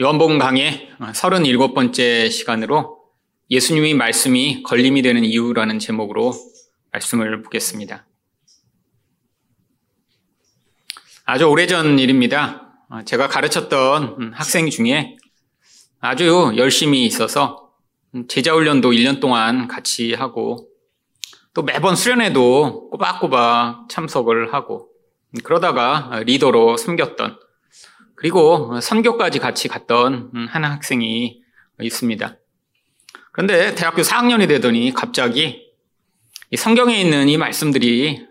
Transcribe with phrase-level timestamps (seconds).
[0.00, 2.98] 요한복음 강의 37번째 시간으로
[3.48, 6.34] 예수님의 말씀이 걸림이 되는 이유라는 제목으로
[6.90, 8.04] 말씀을 보겠습니다.
[11.24, 12.72] 아주 오래전 일입니다.
[13.04, 15.16] 제가 가르쳤던 학생 중에
[16.00, 17.70] 아주 열심히 있어서
[18.26, 20.70] 제자훈련도 1년 동안 같이 하고
[21.52, 24.88] 또 매번 수련회도 꼬박꼬박 참석을 하고
[25.44, 27.43] 그러다가 리더로 섬겼던
[28.16, 31.42] 그리고 선교까지 같이 갔던 한 학생이
[31.80, 32.36] 있습니다.
[33.32, 35.72] 그런데 대학교 4학년이 되더니 갑자기
[36.56, 38.26] 성경에 있는 이 말씀들이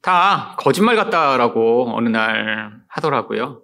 [0.00, 3.62] 다 거짓말 같다라고 어느 날 하더라고요.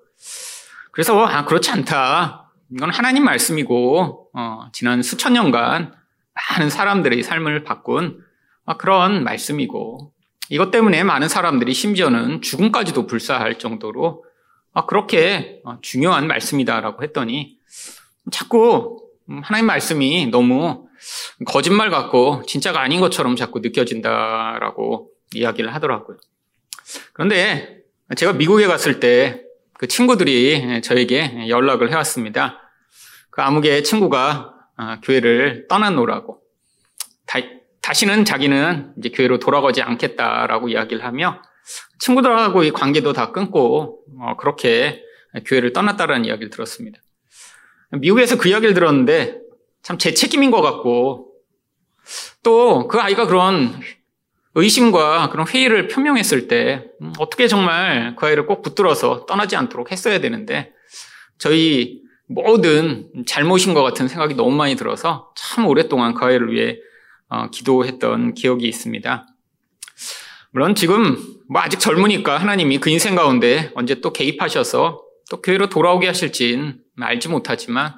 [0.92, 2.52] 그래서 아 그렇지 않다.
[2.70, 5.94] 이건 하나님 말씀이고 어, 지난 수천 년간
[6.34, 8.22] 많은 사람들의 삶을 바꾼
[8.66, 10.12] 아, 그런 말씀이고
[10.50, 14.24] 이것 때문에 많은 사람들이 심지어는 죽음까지도 불사할 정도로
[14.78, 17.58] 아, 그렇게 어, 중요한 말씀이다라고 했더니
[18.30, 19.08] 자꾸
[19.42, 20.88] 하나님 말씀이 너무
[21.46, 26.16] 거짓말 같고 진짜가 아닌 것처럼 자꾸 느껴진다라고 이야기를 하더라고요.
[27.12, 27.82] 그런데
[28.16, 32.58] 제가 미국에 갔을 때 그 친구들이 저에게 연락을 해왔습니다.
[33.30, 36.40] 그 아무개 친구가 어, 교회를 떠나노라고
[37.26, 41.40] 다, 시는 자기는 이제 교회로 돌아가지 않겠다라고 이야기를 하며
[41.98, 45.02] 친구들하고 이 관계도 다 끊고 어, 그렇게
[45.46, 47.00] 교회를 떠났다라는 이야기를 들었습니다.
[47.92, 49.40] 미국에서 그 이야기를 들었는데
[49.82, 51.32] 참 제 책임인 것 같고
[52.42, 53.80] 또 그 아이가 그런
[54.54, 60.20] 의심과 그런 회의를 표명했을 때 음, 어떻게 정말 그 아이를 꼭 붙들어서 떠나지 않도록 했어야
[60.20, 60.72] 되는데
[61.38, 66.78] 저희 모든 잘못인 것 같은 생각이 너무 많이 들어서 참 오랫동안 그 아이를 위해
[67.28, 69.26] 어, 기도했던 기억이 있습니다.
[70.50, 71.16] 물론 지금
[71.48, 77.28] 뭐 아직 젊으니까 하나님이 그 인생 가운데 언제 또 개입하셔서 또 교회로 돌아오게 하실진 알지
[77.28, 77.94] 못하지만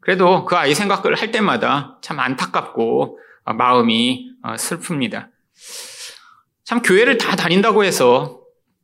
[0.00, 5.28] 그래도 그 아이 생각을 할 때마다 참 안타깝고 마음이 어, 슬픕니다.
[6.64, 8.40] 참 교회를 다 다닌다고 해서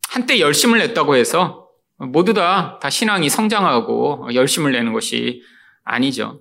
[0.09, 1.69] 한때 열심을 냈다고 해서
[1.99, 5.43] 모두 다, 다 신앙이 성장하고 열심을 내는 것이
[5.85, 6.41] 아니죠.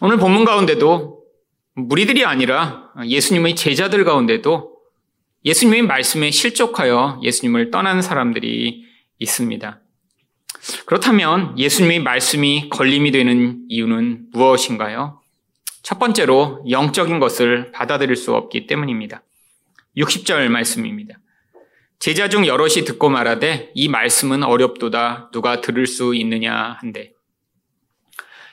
[0.00, 1.22] 오늘 본문 가운데도
[1.74, 4.77] 무리들이 아니라 예수님의 제자들 가운데도
[5.48, 8.84] 예수님의 말씀에 실족하여 예수님을 떠난 사람들이
[9.18, 9.80] 있습니다.
[10.84, 15.22] 그렇다면 예수님의 말씀이 걸림이 되는 이유는 무엇인가요?
[15.82, 19.22] 첫 번째로 영적인 것을 받아들일 수 없기 때문입니다.
[19.96, 21.18] 60절 말씀입니다.
[21.98, 27.12] 제자 중 여럿이 듣고 말하되 이 말씀은 어렵도다 누가 들을 수 있느냐 한데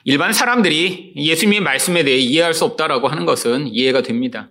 [0.04, 4.50] 일반 사람들이 예수님의 말씀에 대해 이해할 수 없다라고 하는 것은 이해가 됩니다.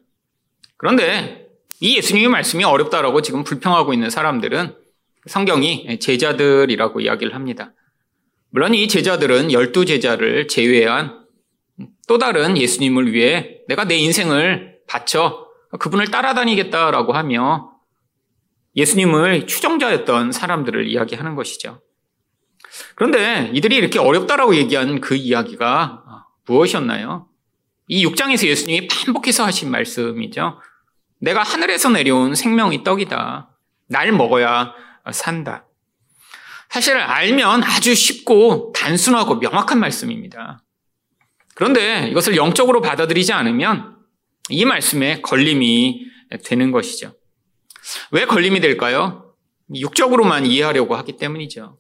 [0.78, 1.45] 그런데
[1.82, 4.76] 이 예수님의 말씀이 어렵다라고 지금 불평하고 있는 사람들은
[5.26, 7.74] 성경이 제자들이라고 이야기를 합니다.
[8.50, 11.26] 물론 이 제자들은 열두 제자를 제외한
[12.08, 15.48] 또 다른 예수님을 위해 내가 내 인생을 바쳐
[15.80, 17.72] 그분을 따라다니겠다라고 하며
[18.76, 21.82] 예수님을 추종자였던 사람들을 이야기하는 것이죠.
[22.96, 26.04] 그런데 이들이 이렇게 어렵다라고 얘기한 그 이야기가
[26.46, 27.28] 무엇이었나요?
[27.88, 30.60] 이 6장에서 예수님이 반복해서 하신 말씀이죠.
[31.20, 33.50] 내가 하늘에서 내려온 생명의 떡이다.
[33.88, 34.74] 날 먹어야
[35.12, 35.66] 산다.
[36.70, 40.64] 사실 알면 아주 쉽고 단순하고 명확한 말씀입니다.
[41.56, 43.96] 그런데 이것을 영적으로 받아들이지 않으면
[44.50, 46.06] 이 말씀에 걸림이
[46.44, 47.14] 되는 것이죠.
[48.12, 49.34] 왜 걸림이 될까요?
[49.74, 51.78] 육적으로만 이해하려고 하기 때문이죠.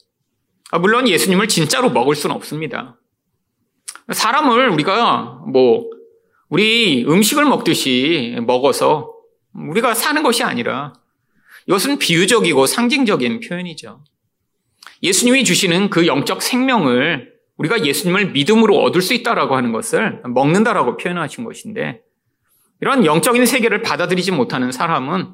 [0.72, 3.00] 아, 물론 예수님을 진짜로 먹을 수는 없습니다.
[4.12, 5.90] 사람을 우리가 뭐,
[6.50, 9.15] 우리 음식을 먹듯이 먹어서
[9.56, 10.94] 우리가 사는 것이 아니라
[11.68, 14.04] 이것은 비유적이고 상징적인 표현이죠.
[15.02, 21.44] 예수님이 주시는 그 영적 생명을 우리가 예수님을 믿음으로 얻을 수 있다라고 하는 것을 먹는다라고 표현하신
[21.44, 22.02] 것인데
[22.82, 25.30] 이런 영적인 세계를 받아들이지 못하는 사람은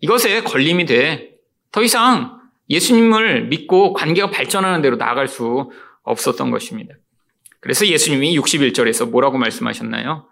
[0.00, 1.36] 이것에 걸림이 돼
[1.76, 2.40] 더 이상
[2.70, 5.70] 예수님을 믿고 관계가 발전하는 대로 나아갈 수
[6.04, 6.94] 없었던 것입니다.
[7.60, 10.26] 그래서 예수님이 61절에서 뭐라고 말씀하셨나요?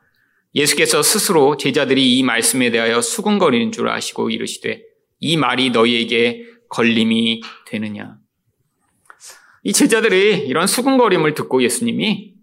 [0.54, 4.82] 예수께서 스스로 제자들이 이 말씀에 대하여 수군거리는 줄 아시고 이르시되
[5.20, 8.16] 이 말이 너희에게 걸림이 되느냐.
[9.62, 12.34] 이 제자들이 이런 수군거림을 듣고 예수님이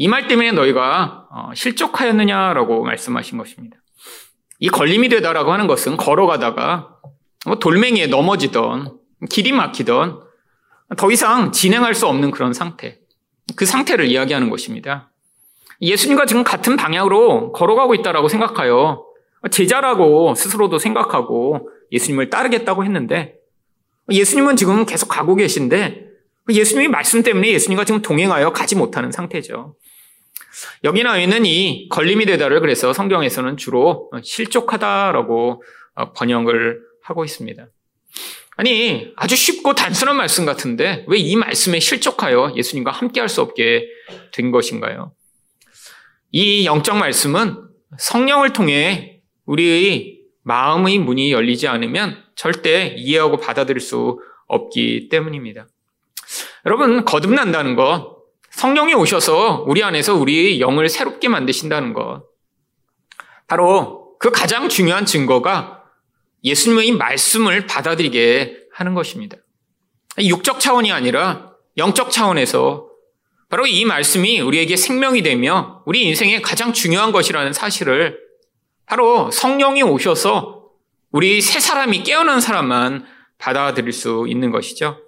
[0.00, 3.76] 이 말 때문에 너희가 어, 실족하였느냐라고 말씀하신 것입니다.
[4.60, 6.96] 이 걸림이 되다라고 하는 것은 걸어가다가
[7.46, 8.96] 뭐 돌멩이에 넘어지던
[9.28, 10.20] 길이 막히던
[10.96, 13.00] 더 이상 진행할 수 없는 그런 상태.
[13.56, 15.10] 그 상태를 이야기하는 것입니다.
[15.80, 19.04] 예수님과 지금 같은 방향으로 걸어가고 있다라고 생각하여
[19.50, 23.34] 제자라고 스스로도 생각하고 예수님을 따르겠다고 했는데
[24.10, 26.06] 예수님은 지금 계속 가고 계신데
[26.50, 29.76] 예수님이 말씀 때문에 예수님과 지금 동행하여 가지 못하는 상태죠.
[30.82, 35.62] 여기 나와 있는 이 걸림이 되다를 그래서 성경에서는 주로 실족하다라고
[36.16, 37.66] 번역을 하고 있습니다.
[38.56, 43.84] 아니, 아주 쉽고 단순한 말씀 같은데 왜 이 말씀에 실족하여 예수님과 함께 할 수 없게
[44.32, 45.12] 된 것인가요?
[46.30, 55.08] 이 영적 말씀은 성령을 통해 우리의 마음의 문이 열리지 않으면 절대 이해하고 받아들일 수 없기
[55.10, 55.66] 때문입니다.
[56.66, 58.18] 여러분, 거듭난다는 것,
[58.50, 62.24] 성령이 오셔서 우리 안에서 우리의 영을 새롭게 만드신다는 것,
[63.46, 65.84] 바로 그 가장 중요한 증거가
[66.44, 69.36] 예수님의 말씀을 받아들이게 하는 것입니다.
[70.18, 72.87] 육적 차원이 아니라 영적 차원에서
[73.48, 78.18] 바로 이 말씀이 우리에게 생명이 되며 우리 인생의 가장 중요한 것이라는 사실을
[78.84, 80.64] 바로 성령이 오셔서
[81.10, 83.06] 우리 새 사람이 깨어난 사람만
[83.38, 84.98] 받아들일 수 있는 것이죠.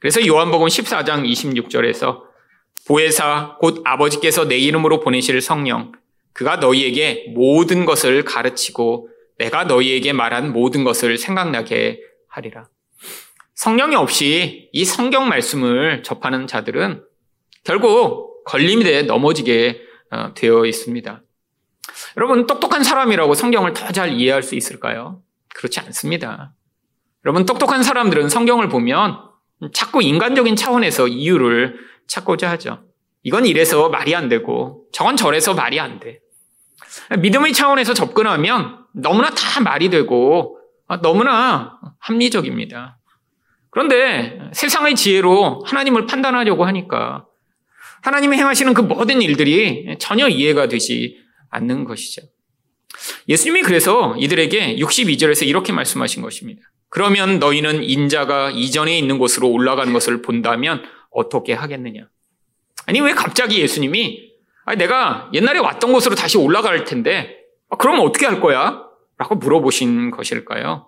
[0.00, 2.22] 그래서 요한복음 14장 26절에서
[2.86, 5.92] 보혜사 곧 아버지께서 내 이름으로 보내실 성령
[6.32, 12.68] 그가 너희에게 모든 것을 가르치고 내가 너희에게 말한 모든 것을 생각나게 하리라.
[13.54, 17.02] 성령이 없이 이 성경 말씀을 접하는 자들은
[17.66, 19.80] 결국 걸림이 돼 넘어지게
[20.12, 21.22] 어, 되어 있습니다.
[22.16, 25.20] 여러분, 똑똑한 사람이라고 성경을 더 잘 이해할 수 있을까요?
[25.54, 26.52] 그렇지 않습니다.
[27.24, 29.18] 여러분, 똑똑한 사람들은 성경을 보면
[29.72, 31.76] 자꾸 인간적인 차원에서 이유를
[32.06, 32.84] 찾고자 하죠.
[33.24, 36.20] 이건 이래서 말이 안 되고, 저건 저래서 말이 안 돼.
[37.18, 42.98] 믿음의 차원에서 접근하면 너무나 다 말이 되고, 아, 너무나 합리적입니다.
[43.70, 47.26] 그런데 세상의 지혜로 하나님을 판단하려고 하니까
[48.06, 51.18] 하나님이 행하시는 그 모든 일들이 전혀 이해가 되지
[51.50, 52.22] 않는 것이죠.
[53.28, 56.62] 예수님이 그래서 이들에게 62절에서 이렇게 말씀하신 것입니다.
[56.88, 62.08] 그러면 너희는 인자가 이전에 있는 곳으로 올라가는 것을 본다면 어떻게 하겠느냐?
[62.86, 64.30] 아니, 왜 갑자기 예수님이
[64.78, 67.38] 내가 옛날에 왔던 곳으로 다시 올라갈 텐데,
[67.70, 68.84] 아, 그럼 어떻게 할 거야?
[69.18, 70.86] 라고 물어보신 것일까요?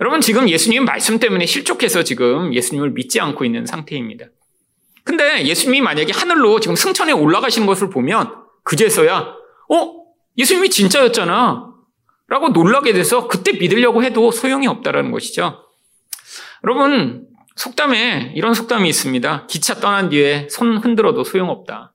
[0.00, 4.26] 여러분 지금 예수님 말씀 때문에 실족해서 지금 예수님을 믿지 않고 있는 상태입니다.
[5.06, 9.36] 근데 예수님이 만약에 하늘로 지금 승천에 올라가시는 것을 보면 그제서야
[9.70, 9.96] 어?
[10.36, 11.72] 예수님이 진짜였잖아.
[12.28, 15.62] 라고 놀라게 돼서 그때 믿으려고 해도 소용이 없다라는 것이죠.
[16.64, 17.24] 여러분,
[17.54, 19.46] 속담에 이런 속담이 있습니다.
[19.46, 21.94] 기차 떠난 뒤에 손 흔들어도 소용없다.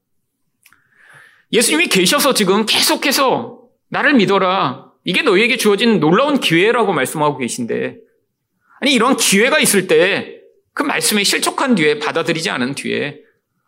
[1.52, 3.60] 예수님이 계셔서 지금 계속해서
[3.90, 4.86] 나를 믿어라.
[5.04, 7.98] 이게 너희에게 주어진 놀라운 기회라고 말씀하고 계신데,
[8.80, 10.41] 아니, 이런 기회가 있을 때,
[10.74, 13.20] 그 말씀에 실족한 뒤에, 받아들이지 않은 뒤에,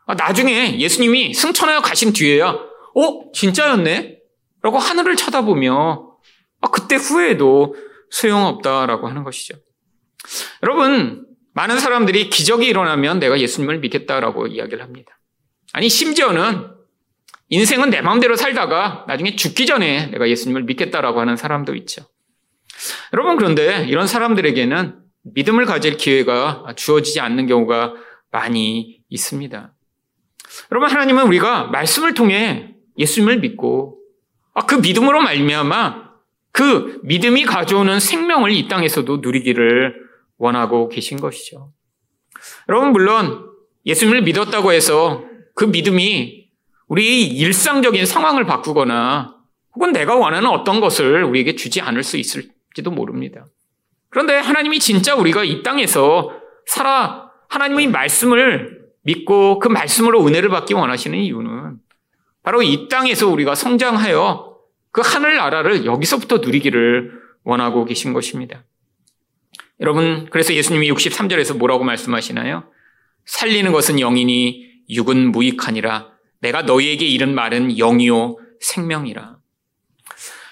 [0.06, 3.32] 아, 나중에 예수님이 승천하여 가신 뒤에야, 어?
[3.34, 4.20] 진짜였네?
[4.62, 6.18] 라고 하늘을 쳐다보며,
[6.62, 7.76] 아, 그때 후회해도
[8.10, 9.56] 소용없다라고 하는 것이죠.
[10.62, 15.20] 여러분, 많은 사람들이 기적이 일어나면 내가 예수님을 믿겠다라고 이야기를 합니다.
[15.74, 16.72] 아니, 심지어는
[17.50, 22.06] 인생은 내 마음대로 살다가 나중에 죽기 전에 내가 예수님을 믿겠다라고 하는 사람도 있죠.
[23.14, 27.94] 여러분, 그런데 이런 사람들에게는 믿음을 가질 기회가 주어지지 않는 경우가
[28.32, 29.74] 많이 있습니다.
[30.72, 34.00] 여러분, 하나님은 우리가 말씀을 통해 예수님을 믿고
[34.54, 36.04] 아, 그 믿음으로 말미암아
[36.52, 39.96] 그 믿음이 가져오는 생명을 이 땅에서도 누리기를
[40.38, 41.72] 원하고 계신 것이죠.
[42.70, 43.50] 여러분, 물론
[43.86, 45.24] 예수님을 믿었다고 해서
[45.56, 46.50] 그 믿음이
[46.88, 49.36] 우리 일상적인 상황을 바꾸거나
[49.76, 53.48] 혹은 내가 원하는 어떤 것을 우리에게 주지 않을 수 있을지도 모릅니다.
[54.14, 56.32] 그런데 하나님이 진짜 우리가 이 땅에서
[56.68, 61.78] 살아 하나님의 말씀을 믿고 그 말씀으로 은혜를 받기 원하시는 이유는
[62.44, 64.56] 바로 이 땅에서 우리가 성장하여
[64.92, 67.12] 그 하늘 나라를 여기서부터 누리기를
[67.44, 68.64] 원하고 계신 것입니다.
[69.80, 72.66] 여러분, 그래서 예수님이 63절에서 뭐라고 말씀하시나요?
[73.26, 79.38] 살리는 것은 영이니 육은 무익하니라 내가 너희에게 이른 말은 영이요 생명이라.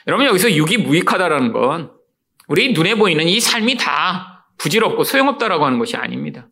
[0.07, 1.91] 여러분 여기서 육이 무익하다라는 건
[2.51, 6.49] 우리 눈에 보이는 이 삶이 다 부질없고 소용없다라고 하는 것이 아닙니다.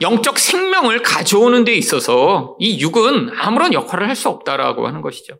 [0.00, 5.38] 영적 생명을 가져오는 데 있어서 이 육은 아무런 역할을 할 수 없다라고 하는 것이죠.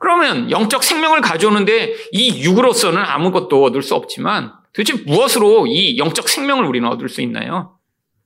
[0.00, 6.64] 그러면 영적 생명을 가져오는데 이 육으로서는 아무것도 얻을 수 없지만 도대체 무엇으로 이 영적 생명을
[6.64, 7.78] 우리는 얻을 수 있나요?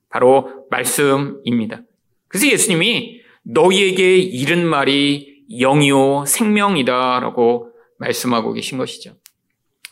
[0.09, 1.81] 바로 말씀입니다.
[2.29, 9.15] 그래서 예수님이 너희에게 이른 말이 영이요 생명이다라고 말씀하고 계신 것이죠.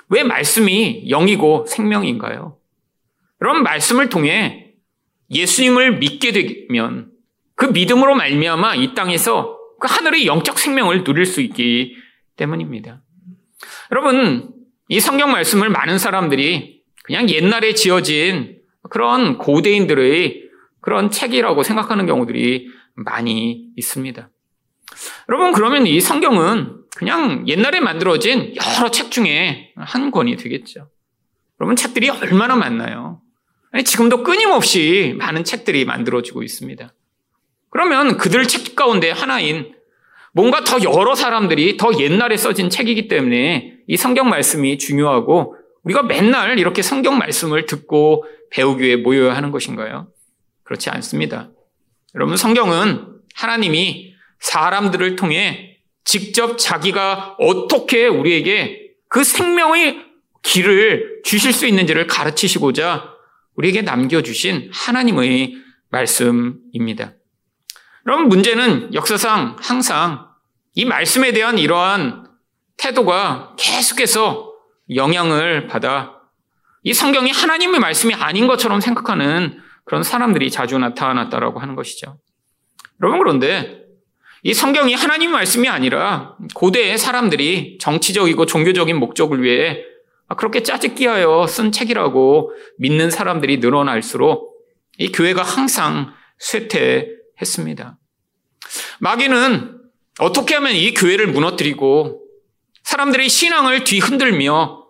[0.08, 2.58] 왜 말씀이 영이고 생명인가요?
[3.38, 4.75] 그럼 말씀을 통해
[5.30, 7.10] 예수님을 믿게 되면
[7.54, 11.96] 그 믿음으로 말미암아 이 땅에서 그 하늘의 영적 생명을 누릴 수 있기
[12.36, 13.02] 때문입니다.
[13.90, 14.52] 여러분,
[14.88, 18.58] 이 성경 말씀을 많은 사람들이 그냥 옛날에 지어진
[18.90, 20.44] 그런 고대인들의
[20.80, 24.30] 그런 책이라고 생각하는 경우들이 많이 있습니다.
[25.28, 30.88] 여러분, 그러면 이 성경은 그냥 옛날에 만들어진 여러 책 중에 한 권이 되겠죠.
[31.61, 33.21] 여러분, 책들이 얼마나 많나요?
[33.71, 36.95] 아니, 지금도 끊임없이 많은 책들이 만들어지고 있습니다.
[37.69, 39.75] 그러면 그들 책 가운데 하나인
[40.33, 46.59] 뭔가 더 여러 사람들이 더 옛날에 써진 책이기 때문에 이 성경 말씀이 중요하고 우리가 맨날
[46.59, 50.09] 이렇게 성경 말씀을 듣고 배우기 위해 모여야 하는 것인가요?
[50.62, 51.50] 그렇지 않습니다.
[52.15, 55.65] 여러분, 성경은 하나님이 사람들을 통해
[56.06, 60.06] 직접 자기가 어떻게 우리에게 그 생명의
[60.42, 63.12] 길을 주실 수 있는지를 가르치시고자
[63.56, 65.56] 우리에게 남겨주신 하나님의
[65.90, 67.14] 말씀입니다.
[68.04, 70.28] 그럼 문제는 역사상 항상
[70.75, 72.28] 이 말씀에 대한 이러한
[72.76, 74.52] 태도가 계속해서
[74.94, 76.20] 영향을 받아
[76.84, 82.20] 이 성경이 하나님의 말씀이 아닌 것처럼 생각하는 그런 사람들이 자주 나타났다라고 하는 것이죠.
[83.02, 83.86] 여러분 그런데
[84.43, 89.83] 이 성경이 하나님의 말씀이 아니라 고대의 사람들이 정치적이고 종교적인 목적을 위해
[90.37, 94.57] 그렇게 짜집기하여 쓴 책이라고 믿는 사람들이 늘어날수록
[94.99, 97.99] 이 교회가 항상 쇠퇴했습니다.
[99.00, 99.81] 마귀는
[100.19, 102.23] 어떻게 하면 이 교회를 무너뜨리고
[102.83, 104.85] 사람들의 신앙을 뒤흔들며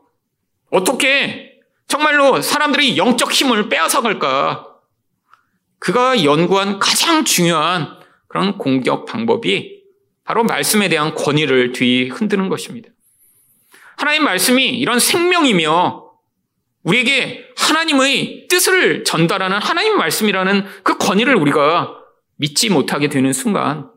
[0.71, 4.67] 어떻게 정말로 사람들의 영적 힘을 빼앗아갈까?
[5.79, 7.97] 그가 연구한 가장 중요한
[8.29, 9.83] 그런 공격 방법이
[10.25, 12.89] 바로 말씀에 대한 권위를 뒤흔드는 것입니다.
[13.97, 16.07] 하나님 말씀이 이런 생명이며
[16.83, 21.97] 우리에게 하나님의 뜻을 전달하는 하나님 말씀이라는 그 권위를 우리가
[22.37, 23.91] 믿지 못하게 되는 순간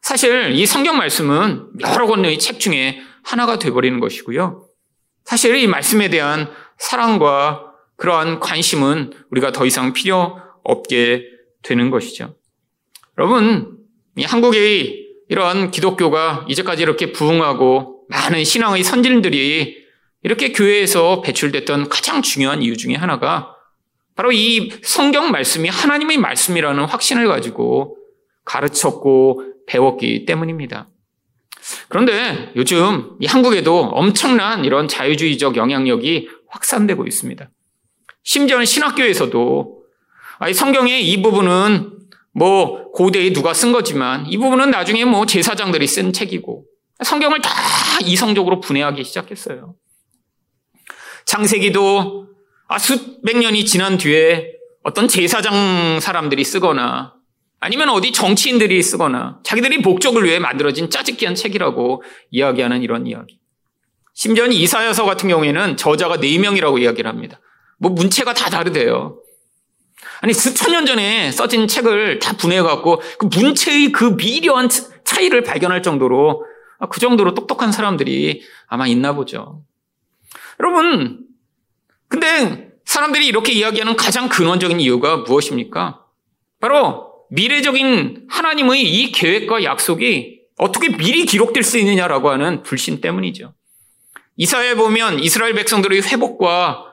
[0.00, 4.64] 사실 이 성경 말씀은 여러 권의 책 중에 하나가 되어버리는 것이고요.
[5.24, 11.24] 사실 이 말씀에 대한 사랑과 그러한 관심은 우리가 더 이상 필요 없게
[11.62, 12.37] 되는 것이죠.
[13.18, 13.76] 여러분,
[14.22, 19.76] 한국의 이런 기독교가 이제까지 이렇게 부흥하고 많은 신앙의 선진들이
[20.22, 23.56] 이렇게 교회에서 배출됐던 가장 중요한 이유 중에 하나가
[24.14, 27.96] 바로 이 성경 말씀이 하나님의 말씀이라는 확신을 가지고
[28.44, 30.88] 가르쳤고 배웠기 때문입니다.
[31.88, 37.50] 그런데 요즘 이 한국에도 엄청난 이런 자유주의적 영향력이 확산되고 있습니다.
[38.22, 39.82] 심지어는 신학교에서도
[40.38, 41.97] 아, 성경의 이 부분은
[42.38, 46.64] 뭐 고대에 누가 쓴 거지만 이 부분은 나중에 뭐 제사장들이 쓴 책이고
[47.04, 47.50] 성경을 다
[48.04, 49.74] 이성적으로 분해하기 시작했어요.
[51.26, 52.28] 창세기도
[52.68, 54.52] 아, 수백 년이 지난 뒤에
[54.84, 57.14] 어떤 제사장 사람들이 쓰거나
[57.60, 63.40] 아니면 어디 정치인들이 쓰거나 자기들이 목적을 위해 만들어진 짜집기한 책이라고 이야기하는 이런 이야기.
[64.14, 67.40] 심지어 이사야서 같은 경우에는 저자가 4명이라고 이야기를 합니다.
[67.78, 69.20] 뭐 문체가 다 다르대요.
[70.20, 74.68] 아니 수천 년 전에 써진 책을 다 분해해갖고 그 문체의 그 미려한
[75.04, 76.44] 차이를 발견할 정도로
[76.78, 79.62] 아, 그 정도로 똑똑한 사람들이 아마 있나 보죠.
[80.60, 81.20] 여러분,
[82.08, 86.04] 근데 사람들이 이렇게 이야기하는 가장 근원적인 이유가 무엇입니까?
[86.60, 93.54] 바로 미래적인 하나님의 이 계획과 약속이 어떻게 미리 기록될 수 있느냐라고 하는 불신 때문이죠.
[94.36, 96.87] 이사에 보면 이스라엘 백성들의 회복과 아,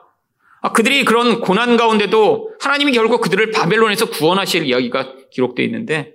[0.72, 6.14] 그들이 그런 고난 가운데도 하나님이 결국 그들을 바벨론에서 구원하실 이야기가 기록되어 있는데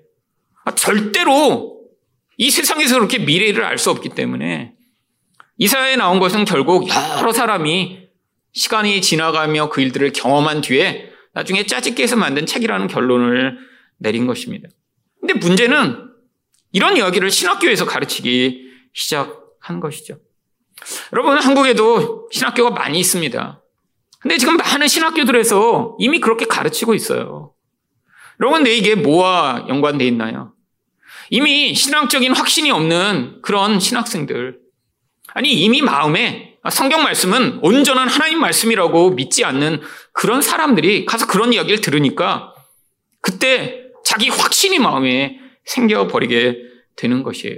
[0.65, 1.79] 아, 절대로
[2.37, 4.73] 이 세상에서 그렇게 미래를 알 수 없기 때문에
[5.57, 6.87] 이사야에 나온 것은 결국
[7.19, 8.09] 여러 사람이
[8.53, 13.57] 시간이 지나가며 그 일들을 경험한 뒤에 나중에 짜집기해서 만든 책이라는 결론을
[13.97, 14.67] 내린 것입니다.
[15.19, 16.09] 근데 문제는
[16.73, 20.17] 이런 이야기를 신학교에서 가르치기 시작한 것이죠.
[21.13, 23.60] 여러분, 한국에도 신학교가 많이 있습니다.
[24.21, 27.53] 근데 지금 많은 신학교들에서 이미 그렇게 가르치고 있어요.
[28.39, 30.53] 여러분, 내 이게 뭐와 연관되어 있나요?
[31.31, 34.59] 이미 신앙적인 확신이 없는 그런 신학생들.
[35.33, 39.81] 아니, 이미 마음에 성경 말씀은 온전한 하나님 말씀이라고 믿지 않는
[40.13, 42.53] 그런 사람들이 가서 그런 이야기를 들으니까
[43.21, 46.57] 그때 자기 확신이 마음에 생겨버리게
[46.95, 47.57] 되는 것이에요.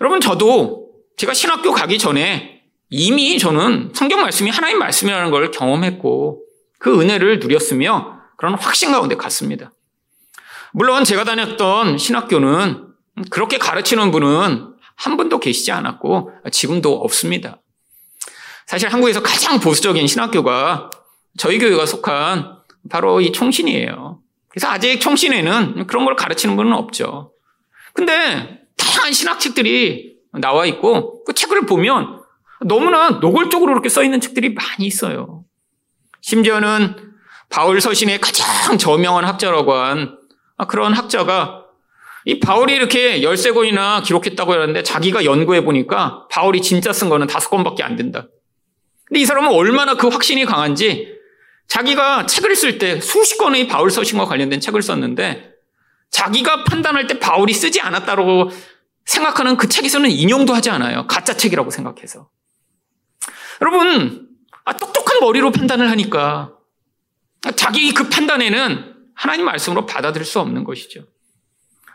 [0.00, 2.61] 여러분, 저도 제가 신학교 가기 전에
[2.94, 6.42] 이미 저는 성경 말씀이 하나님 말씀이라는 걸 경험했고
[6.78, 9.72] 그 은혜를 누렸으며 그런 확신 가운데 갔습니다.
[10.74, 12.88] 물론 제가 다녔던 신학교는
[13.30, 17.62] 그렇게 가르치는 분은 한 분도 계시지 않았고 지금도 없습니다.
[18.66, 20.90] 사실 한국에서 가장 보수적인 신학교가
[21.38, 22.58] 저희 교회가 속한
[22.90, 24.20] 바로 이 총신이에요.
[24.48, 27.32] 그래서 아직 총신에는 그런 걸 가르치는 분은 없죠.
[27.94, 32.21] 근데 다양한 신학책들이 나와 있고 그 책을 보면
[32.64, 35.44] 너무나 노골적으로 이렇게 써 있는 책들이 많이 있어요.
[36.20, 36.96] 심지어는
[37.48, 40.18] 바울 서신의 가장 저명한 학자라고 한
[40.68, 41.66] 그런 학자가
[42.24, 47.50] 이 바울이 이렇게 열세 권이나 기록했다고 하는데 자기가 연구해 보니까 바울이 진짜 쓴 거는 다섯
[47.50, 48.28] 권밖에 안 된다.
[49.04, 51.08] 근데 이 사람은 얼마나 그 확신이 강한지
[51.66, 55.52] 자기가 책을 쓸 때 수십 권의 바울 서신과 관련된 책을 썼는데
[56.10, 58.50] 자기가 판단할 때 바울이 쓰지 않았다고
[59.04, 61.06] 생각하는 그 책에서는 인용도 하지 않아요.
[61.08, 62.28] 가짜 책이라고 생각해서.
[63.62, 64.28] 여러분,
[64.64, 66.52] 아, 똑똑한 머리로 판단을 하니까
[67.54, 71.04] 자기 그 판단에는 하나님 말씀으로 받아들일 수 없는 것이죠.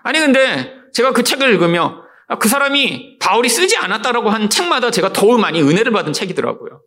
[0.01, 5.11] 아니, 근데 제가 그 책을 읽으며 아, 그 사람이 바울이 쓰지 않았다라고 한 책마다 제가
[5.11, 6.81] 더욱 많이 은혜를 받은 책이더라고요.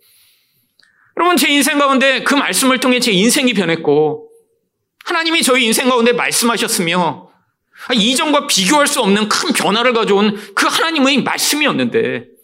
[1.18, 4.30] 여러분, 제 인생 가운데 그 말씀을 통해 제 인생이 변했고,
[5.04, 7.30] 하나님이 저희 인생 가운데 말씀하셨으며,
[7.88, 12.39] 아, 이전과 비교할 수 없는 큰 변화를 가져온 그 하나님의 말씀이었는데,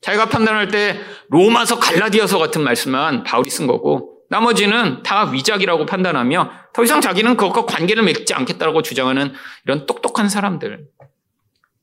[0.00, 6.84] 자기가 판단할 때 로마서 갈라디아서 같은 말씀만 바울이 쓴 거고, 나머지는 다 위작이라고 판단하며 더
[6.84, 9.32] 이상 자기는 그것과 관계를 맺지 않겠다고 주장하는
[9.64, 10.86] 이런 똑똑한 사람들.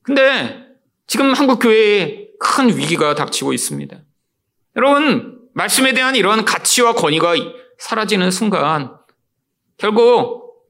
[0.01, 0.65] 근데
[1.07, 3.97] 지금 한국 교회에 큰 위기가 닥치고 있습니다.
[4.77, 7.33] 여러분, 말씀에 대한 이런 가치와 권위가
[7.79, 8.95] 사라지는 순간
[9.77, 10.63] 결국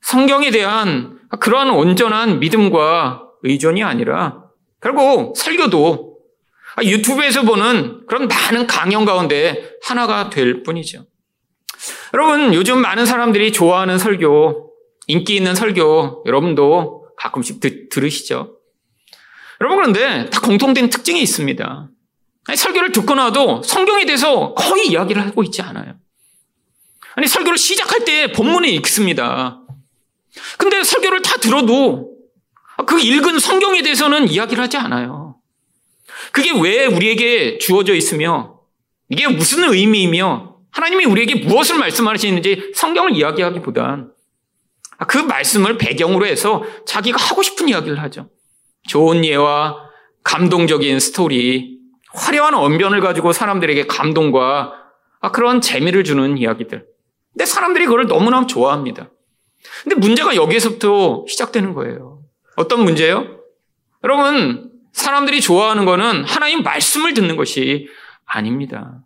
[0.00, 4.44] 성경에 대한 그러한 온전한 믿음과 의존이 아니라
[4.80, 6.07] 결국 설교도
[6.84, 11.06] 유튜브에서 보는 그런 많은 강연 가운데 하나가 될 뿐이죠.
[12.14, 14.70] 여러분, 요즘 많은 사람들이 좋아하는 설교,
[15.06, 18.56] 인기 있는 설교, 여러분도 가끔씩 드, 들으시죠?
[19.60, 21.88] 여러분, 그런데 다 공통된 특징이 있습니다.
[22.46, 25.94] 아니, 설교를 듣고 나도 성경에 대해서 거의 이야기를 하고 있지 않아요.
[27.14, 29.60] 아니, 설교를 시작할 때 본문에 읽습니다.
[30.56, 32.16] 근데 설교를 다 들어도
[32.86, 35.27] 그 읽은 성경에 대해서는 이야기를 하지 않아요.
[36.32, 38.60] 그게 왜 우리에게 주어져 있으며
[39.08, 44.12] 이게 무슨 의미이며 하나님이 우리에게 무엇을 말씀하시는지 성경을 이야기하기보단
[45.06, 48.28] 그 말씀을 배경으로 해서 자기가 하고 싶은 이야기를 하죠.
[48.88, 49.76] 좋은 예와
[50.24, 51.78] 감동적인 스토리,
[52.14, 54.72] 화려한 언변을 가지고 사람들에게 감동과
[55.20, 56.86] 아, 그런 재미를 주는 이야기들.
[57.32, 59.10] 근데 사람들이 그걸 너무나 좋아합니다.
[59.82, 62.22] 근데 문제가 여기에서부터 시작되는 거예요.
[62.56, 63.38] 어떤 문제요?
[64.04, 67.88] 여러분, 사람들이 좋아하는 거는 하나님 말씀을 듣는 것이
[68.24, 69.00] 아닙니다.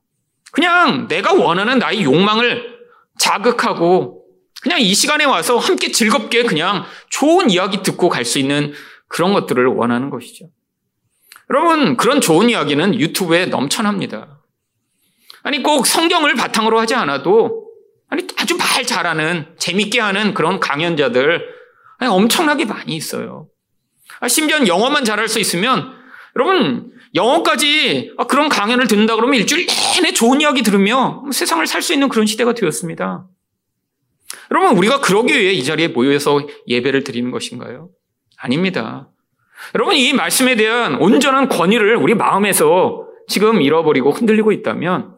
[0.53, 2.79] 그냥 내가 원하는 나의 욕망을
[3.19, 4.25] 자극하고
[4.63, 8.73] 그냥 이 시간에 와서 함께 즐겁게 그냥 좋은 이야기 듣고 갈 수 있는
[9.09, 10.47] 그런 것들을 원하는 것이죠.
[11.51, 14.41] 여러분, 그런 좋은 이야기는 유튜브에 넘쳐납니다.
[15.43, 17.67] 아니, 꼭 성경을 바탕으로 하지 않아도,
[18.09, 21.45] 아니, 아주 말 잘하는, 재밌게 하는 그런 강연자들,
[21.99, 23.49] 아니, 엄청나게 많이 있어요.
[24.23, 25.93] 아, 심지어 영어만 잘할 수 있으면,
[26.37, 31.93] 여러분, 영어까지 아, 그런 강연을 듣는다 그러면 일주일 내내 좋은 이야기 들으며 세상을 살 수
[31.93, 33.27] 있는 그런 시대가 되었습니다.
[34.53, 37.91] 여러분, 우리가 그러기 위해 이 자리에 모여서 예배를 드리는 것인가요?
[38.39, 39.11] 아닙니다.
[39.75, 45.17] 여러분, 이 말씀에 대한 온전한 권위를 우리 마음에서 지금 잃어버리고 흔들리고 있다면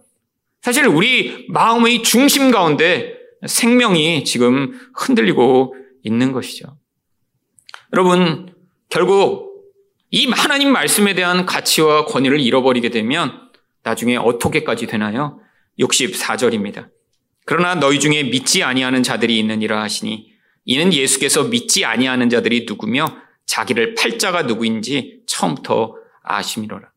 [0.62, 6.78] 사실 우리 마음의 중심 가운데 생명이 지금 흔들리고 있는 것이죠.
[7.92, 8.53] 여러분,
[8.88, 9.54] 결국
[10.10, 13.50] 이 하나님 말씀에 대한 가치와 권위를 잃어버리게 되면
[13.82, 15.40] 나중에 어떻게까지 되나요?
[15.78, 16.88] 64절입니다.
[17.44, 20.32] 그러나 너희 중에 믿지 아니하는 자들이 있느니라 하시니
[20.64, 23.06] 이는 예수께서 믿지 아니하는 자들이 누구며
[23.46, 26.90] 자기를 팔자가 누구인지 처음부터 아심이로라.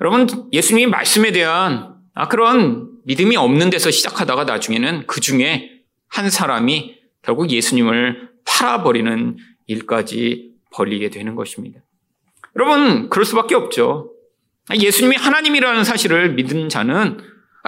[0.00, 5.70] 여러분, 예수님이 말씀에 대한 아, 그런 믿음이 없는 데서 시작하다가 나중에는 그 중에
[6.08, 11.80] 한 사람이 결국 예수님을 팔아버리는 일까지 벌리게 되는 것입니다.
[12.56, 14.12] 여러분, 그럴 수밖에 없죠.
[14.74, 17.18] 예수님이 하나님이라는 사실을 믿은 자는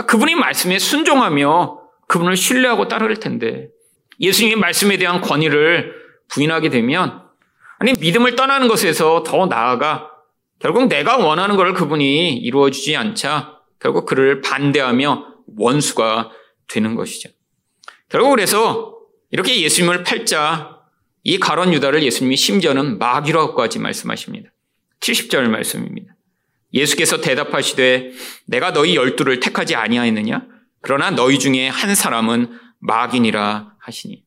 [0.06, 3.68] 그분의 말씀에 순종하며 그분을 신뢰하고 따를 텐데
[4.20, 5.94] 예수님의 말씀에 대한 권위를
[6.28, 7.22] 부인하게 되면
[7.78, 10.10] 아니, 믿음을 떠나는 것에서 더 나아가
[10.58, 15.26] 결국 내가 원하는 것을 그분이 이루어주지 않자 결국 그를 반대하며
[15.58, 16.30] 원수가
[16.68, 17.28] 되는 것이죠.
[18.08, 18.96] 결국 그래서
[19.30, 20.73] 이렇게 예수님을 팔자
[21.24, 24.50] 이 가론 유다를 예수님이 심지어는 마귀라고까지 말씀하십니다.
[25.00, 26.14] 70절 말씀입니다.
[26.72, 28.12] 예수께서 대답하시되
[28.46, 30.46] 내가 너희 열두를 택하지 아니하였느냐?
[30.82, 34.22] 그러나 너희 중에 한 사람은 마귀니라 하시니.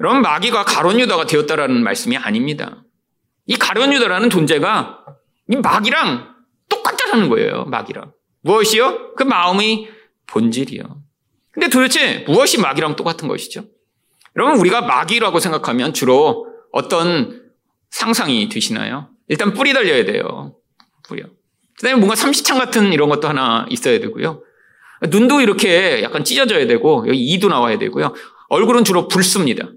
[0.00, 2.84] 여러분 마귀가 가론 유다가 되었다라는 말씀이 아닙니다.
[3.46, 5.04] 이 가론 유다라는 존재가
[5.50, 6.34] 이 마귀랑
[6.68, 7.64] 똑같다라는 거예요.
[7.64, 9.14] 마귀랑 무엇이요?
[9.16, 9.90] 그 마음의
[10.28, 11.02] 본질이요.
[11.50, 13.64] 근데 도대체 무엇이 마귀랑 똑같은 것이죠?
[14.36, 17.42] 여러분 우리가 마귀라고 생각하면 주로 어떤
[17.90, 19.08] 상상이 되시나요?
[19.28, 20.56] 일단 뿌리 달려야 돼요.
[21.08, 21.24] 뿌려.
[21.78, 24.42] 그 다음에 뭔가 삼시창 같은 이런 것도 하나 있어야 되고요.
[25.10, 28.14] 눈도 이렇게 약간 찢어져야 되고 여기 이도 나와야 되고요.
[28.48, 29.68] 얼굴은 주로 붉습니다.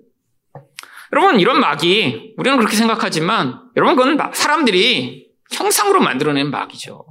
[1.11, 7.05] 여러분 이런 막이 우리는 그렇게 생각하지만 여러분 그건 사람들이 형상으로 만들어낸 막이죠.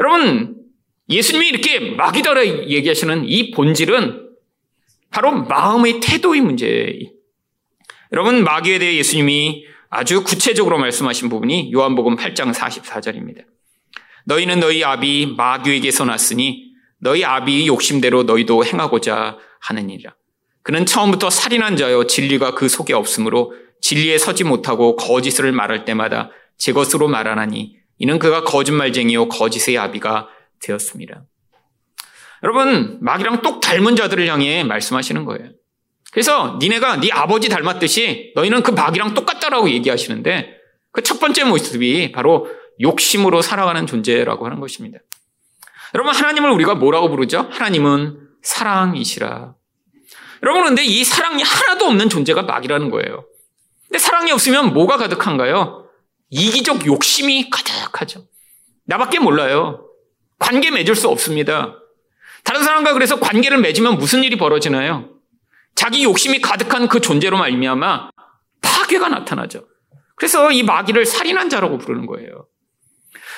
[0.00, 0.56] 여러분
[1.08, 4.23] 예수님이 이렇게 막이다라 얘기하시는 이 본질은
[5.14, 7.08] 바로 마음의 태도의 문제예요.
[8.12, 13.44] 여러분 마귀에 대해 예수님이 아주 구체적으로 말씀하신 부분이 요한복음 8장 44절입니다.
[14.26, 20.16] 너희는 너희 아비 마귀에게서 났으니 너희 아비 욕심대로 너희도 행하고자 하느니라.
[20.64, 26.72] 그는 처음부터 살인한 자여 진리가 그 속에 없으므로 진리에 서지 못하고 거짓을 말할 때마다 제
[26.72, 30.26] 것으로 말하나니 이는 그가 거짓말쟁이요 거짓의 아비가
[30.60, 31.24] 되었습니다.
[32.44, 35.50] 여러분 마귀랑 똑 닮은 자들을 향해 말씀하시는 거예요.
[36.12, 40.58] 그래서 니네가 네 아버지 닮았듯이 너희는 그 마귀랑 똑같다라고 얘기하시는데
[40.92, 42.48] 그 첫 번째 모습이 바로
[42.80, 44.98] 욕심으로 살아가는 존재라고 하는 것입니다.
[45.94, 47.48] 여러분 하나님을 우리가 뭐라고 부르죠?
[47.50, 49.54] 하나님은 사랑이시라.
[50.42, 53.26] 여러분 그런데 이 사랑이 하나도 없는 존재가 마귀라는 거예요.
[53.88, 55.88] 근데 사랑이 없으면 뭐가 가득한가요?
[56.30, 58.26] 이기적 욕심이 가득하죠.
[58.86, 59.88] 나밖에 몰라요.
[60.38, 61.78] 관계 맺을 수 없습니다.
[62.44, 65.10] 다른 사람과 그래서 관계를 맺으면 무슨 일이 벌어지나요?
[65.74, 68.10] 자기 욕심이 가득한 그 존재로 말미암아
[68.60, 69.66] 파괴가 나타나죠.
[70.16, 72.46] 그래서 이 마귀를 살인한 자라고 부르는 거예요.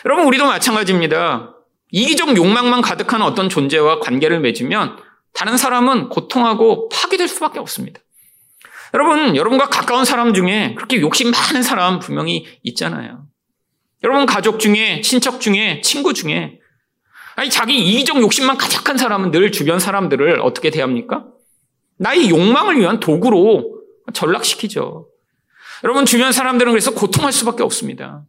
[0.04, 1.54] 여러분 우리도 마찬가지입니다.
[1.90, 4.98] 이기적 욕망만 가득한 어떤 존재와 관계를 맺으면
[5.32, 8.00] 다른 사람은 고통하고 파괴될 수밖에 없습니다.
[8.94, 13.26] 여러분, 여러분과 가까운 사람 중에 그렇게 욕심 많은 사람 분명히 있잖아요.
[14.04, 16.60] 여러분 가족 중에, 친척 중에, 친구 중에
[17.36, 21.26] 아니 자기 이기적 욕심만 가득한 사람은 늘 주변 사람들을 어떻게 대합니까?
[21.98, 23.82] 나의 욕망을 위한 도구로
[24.14, 25.06] 전락시키죠.
[25.84, 28.22] 여러분 주변 사람들은 그래서 고통할 수밖에 없습니다.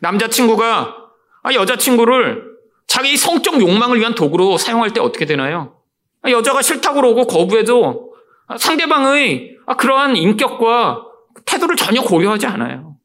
[0.00, 0.96] 남자친구가
[1.42, 2.44] 아, 여자친구를
[2.86, 5.80] 자기 성적 욕망을 위한 도구로 사용할 때 어떻게 되나요?
[6.22, 8.14] 아, 여자가 싫다고 그러고 거부해도
[8.58, 11.02] 상대방의 그러한 인격과
[11.46, 12.96] 태도를 전혀 고려하지 않아요.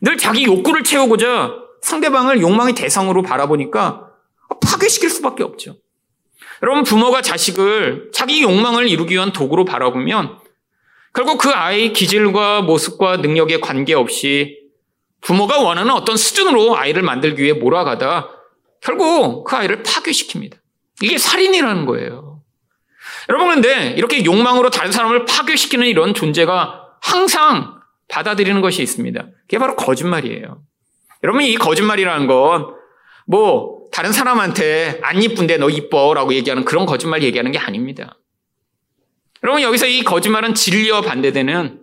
[0.00, 4.11] 늘 자기 욕구를 채우고자 상대방을 욕망의 대상으로 바라보니까
[4.64, 5.76] 파괴시킬 수밖에 없죠.
[6.62, 10.38] 여러분, 부모가 자식을 자기 욕망을 이루기 위한 도구로 바라보면
[11.14, 14.60] 결국 그 아이의 기질과 모습과 능력에 관계없이
[15.20, 18.30] 부모가 원하는 어떤 수준으로 아이를 만들기 위해 몰아가다
[18.80, 20.56] 결국 그 아이를 파괴시킵니다.
[21.02, 22.42] 이게 살인이라는 거예요.
[23.28, 29.26] 여러분, 그런데 이렇게 욕망으로 다른 사람을 파괴시키는 이런 존재가 항상 받아들이는 것이 있습니다.
[29.42, 30.62] 그게 바로 거짓말이에요.
[31.22, 32.74] 여러분, 이 거짓말이라는 건
[33.26, 38.18] 뭐, 다른 사람한테 안 이쁜데 너 이뻐라고 얘기하는 그런 거짓말 얘기하는 게 아닙니다.
[39.44, 41.80] 여러분 여기서 이 거짓말은 진리와 반대되는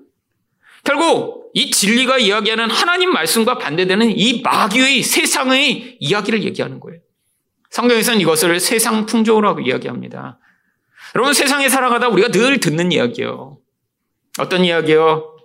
[0.83, 6.99] 결국 이 진리가 이야기하는 하나님 말씀과 반대되는 이 마귀의 세상의 이야기를 얘기하는 거예요.
[7.69, 10.39] 성경에서는 이것을 세상 풍조라고 이야기합니다.
[11.15, 13.59] 여러분 세상에 살아가다 우리가 늘 듣는 이야기요.
[14.39, 15.35] 어떤 이야기요?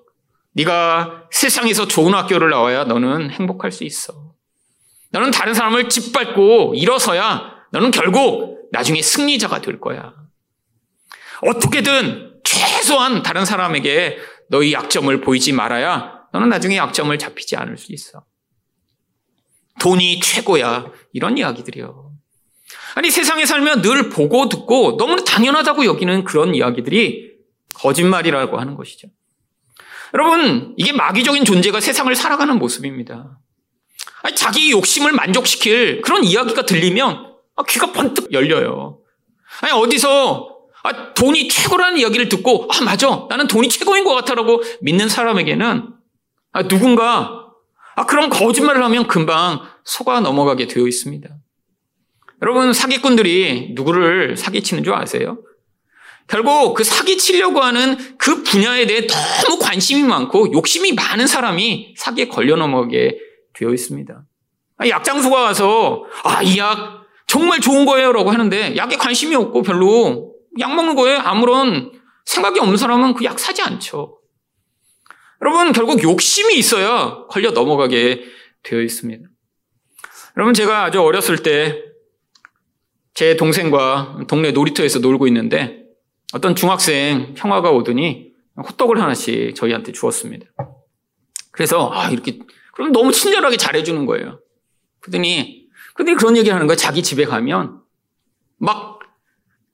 [0.53, 4.24] 네가 세상에서 좋은 학교를 나와야 너는 행복할 수 있어.
[5.15, 10.13] 너는 다른 사람을 짓밟고 일어서야 너는 결국 나중에 승리자가 될 거야.
[11.43, 14.19] 어떻게든 최소한 다른 사람에게
[14.51, 18.25] 너의 약점을 보이지 말아야 너는 나중에 약점을 잡히지 않을 수 있어.
[19.81, 20.91] 돈이 최고야.
[21.13, 22.13] 이런 이야기들이요.
[22.97, 27.35] 아니, 세상에 살면 늘 보고 듣고 너무나 당연하다고 여기는 그런 이야기들이
[27.75, 29.09] 거짓말이라고 하는 것이죠.
[30.13, 33.39] 여러분, 이게 마귀적인 존재가 세상을 살아가는 모습입니다.
[34.31, 39.01] 자기 욕심을 만족시킬 그런 이야기가 들리면 아, 귀가 번뜩 열려요.
[39.61, 43.27] 아니, 어디서 아, 돈이 최고라는 이야기를 듣고, 아, 맞아.
[43.31, 45.89] 나는 돈이 최고인 것 같아라고 믿는 사람에게는
[46.53, 47.45] 아, 누군가
[47.97, 51.29] 아, 그런 거짓말을 하면 금방 속아 넘어가게 되어 있습니다.
[52.43, 55.39] 여러분, 사기꾼들이 누구를 사기치는 줄 아세요?
[56.27, 62.57] 결국 그 사기치려고 하는 그 분야에 대해 너무 관심이 많고 욕심이 많은 사람이 사기에 걸려
[62.57, 63.19] 넘어가게
[63.55, 64.25] 되어 있습니다.
[64.89, 70.75] 약장수가 와서 아, 이 약 정말 좋은 거예요 라고 하는데 약에 관심이 없고 별로 약
[70.75, 71.93] 먹는 거에 아무런
[72.27, 74.19] 생각이 없는 사람은 그 약 사지 않죠.
[75.43, 78.25] 여러분 결국 욕심이 있어야 걸려 넘어가게
[78.63, 79.29] 되어 있습니다.
[80.37, 81.83] 여러분 제가 아주 어렸을 때
[83.15, 85.85] 제 동생과 동네 놀이터에서 놀고 있는데
[86.33, 90.47] 어떤 중학생 형아가 오더니 호떡을 하나씩 저희한테 주었습니다.
[91.53, 92.41] 그래서 아 이렇게
[92.75, 94.41] 그럼 너무 친절하게 잘해주는 거예요.
[95.01, 96.77] 그러더니, 근데 그런 얘기를 하는 거예요.
[96.77, 97.81] 자기 집에 가면
[98.59, 98.99] 막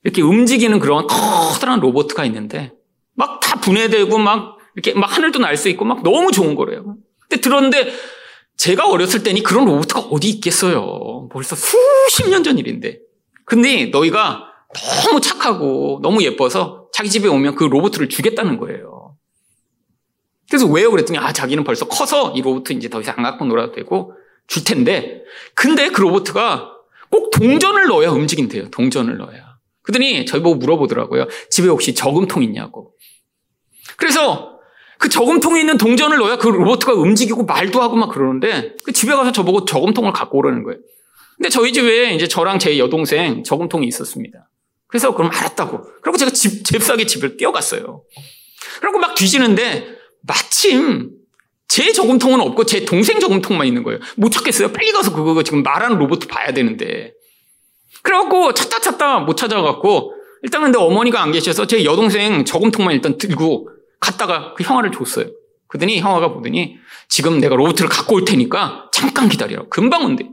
[0.04, 2.72] 이렇게 움직이는 그런 커다란 로봇가 있는데
[3.14, 6.96] 막 다 분해되고 막 이렇게 막 하늘도 날 수 있고 막 너무 좋은 거래요.
[7.28, 7.90] 근데 들었는데
[8.56, 11.28] 제가 어렸을 때니 그런 로봇가 어디 있겠어요.
[11.32, 12.98] 벌써 수십 년 전 일인데.
[13.44, 14.44] 근데 너희가
[15.04, 18.99] 너무 착하고 너무 예뻐서 자기 집에 오면 그 로봇을 주겠다는 거예요.
[20.50, 20.90] 그래서 왜요?
[20.90, 24.14] 그랬더니 아 자기는 벌써 커서 이 로봇 이제 더 이상 안 갖고 놀아도 되고
[24.48, 25.22] 줄 텐데
[25.54, 26.72] 근데 그 로봇가
[27.08, 28.70] 꼭 동전을 넣어야 움직인대요.
[28.70, 29.56] 동전을 넣어야.
[29.82, 31.26] 그러더니 저희 보고 물어보더라고요.
[31.50, 32.92] 집에 혹시 저금통 있냐고.
[33.96, 34.58] 그래서
[34.98, 39.32] 그 저금통에 있는 동전을 넣어야 그 로봇가 움직이고 말도 하고 막 그러는데 그 집에 가서
[39.32, 40.78] 저보고 저금통을 갖고 오라는 거예요.
[41.36, 44.50] 근데 저희 집에 이제 저랑 제 여동생 저금통이 있었습니다.
[44.88, 45.80] 그래서 그럼 알았다고.
[46.02, 48.02] 그리고 제가 집, 잽싸게 집을 뛰어갔어요.
[48.80, 51.10] 그리고 막 뒤지는데 마침
[51.68, 54.00] 제 저금통은 없고 제 동생 저금통만 있는 거예요.
[54.16, 54.72] 못 찾겠어요.
[54.72, 57.12] 빨리 가서 그거 지금 말하는 로봇 봐야 되는데.
[58.02, 63.68] 그래갖고 찾다 찾다 못 찾아갖고 일단 근데 어머니가 안 계셔서 제 여동생 저금통만 일단 들고
[64.00, 65.26] 갔다가 그 형아를 줬어요.
[65.68, 66.76] 그러더니 형아가 보더니
[67.08, 69.68] 지금 내가 로봇을 갖고 올 테니까 잠깐 기다려.
[69.68, 70.28] 금방 온대.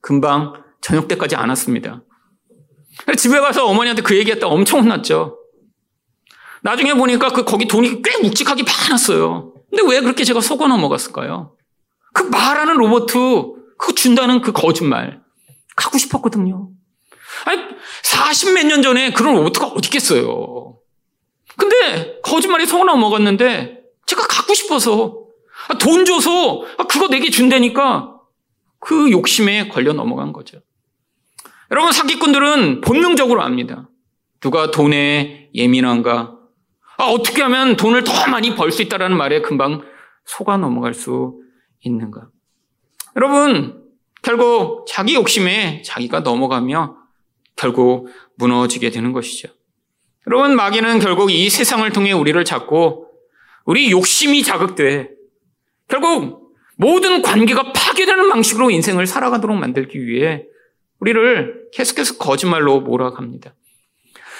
[0.00, 2.02] 금방 저녁 때까지 안 왔습니다.
[3.16, 5.38] 집에 가서 어머니한테 그 얘기했다 엄청 혼났죠.
[6.62, 9.54] 나중에 보니까 그 거기 돈이 꽤 묵직하게 많았어요.
[9.70, 11.56] 근데 왜 그렇게 제가 속아 넘어갔을까요?
[12.12, 13.06] 그 말하는 로봇
[13.78, 15.20] 그거 준다는 그 거짓말
[15.76, 16.70] 갖고 싶었거든요.
[17.46, 17.62] 아니
[18.02, 20.78] 40 몇 년 전에 그런 로봇가 어디 있겠어요.
[21.56, 25.18] 근데 거짓말이 속아 넘어갔는데 제가 갖고 싶어서
[25.68, 28.16] 아, 돈 줘서 아, 그거 내게 준다니까
[28.78, 30.58] 그 욕심에 걸려 넘어간 거죠.
[31.70, 33.88] 여러분 사기꾼들은 본능적으로 압니다.
[34.40, 36.31] 누가 돈에 예민한가?
[37.02, 39.82] 아, 어떻게 하면 돈을 더 많이 벌 수 있다라는 말에 금방
[40.24, 41.40] 속아 넘어갈 수
[41.80, 42.28] 있는가?
[43.16, 43.82] 여러분
[44.22, 46.96] 결국 자기 욕심에 자기가 넘어가며
[47.56, 49.48] 결국 무너지게 되는 것이죠.
[50.28, 53.08] 여러분 마귀는 결국 이 세상을 통해 우리를 잡고
[53.64, 55.10] 우리 욕심이 자극돼
[55.88, 60.44] 결국 모든 관계가 파괴되는 방식으로 인생을 살아가도록 만들기 위해
[61.00, 63.54] 우리를 계속해서 거짓말로 몰아갑니다.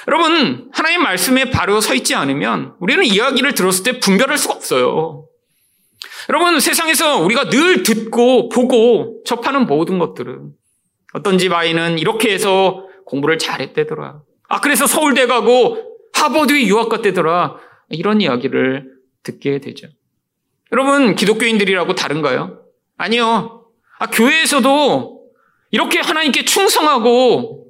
[0.08, 5.26] 여러분, 하나님 말씀에 바로 서 있지 않으면 우리는 이야기를 들었을 때 분별할 수가 없어요.
[6.28, 10.50] 여러분, 세상에서 우리가 늘 듣고 보고 접하는 모든 것들은
[11.14, 14.20] 어떤 집 아이는 이렇게 해서 공부를 잘했대더라.
[14.48, 15.78] 아, 그래서 서울대 가고
[16.12, 17.56] 하버드에 유학 갔대더라.
[17.90, 18.90] 이런 이야기를
[19.22, 19.88] 듣게 되죠.
[20.72, 22.62] 여러분, 기독교인들이라고 다른가요?
[22.96, 23.66] 아니요.
[23.98, 25.22] 아, 교회에서도
[25.70, 27.66] 이렇게 하나님께 충성하고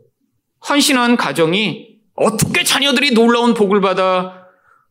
[0.68, 4.46] 헌신한 가정이 어떻게 자녀들이 놀라운 복을 받아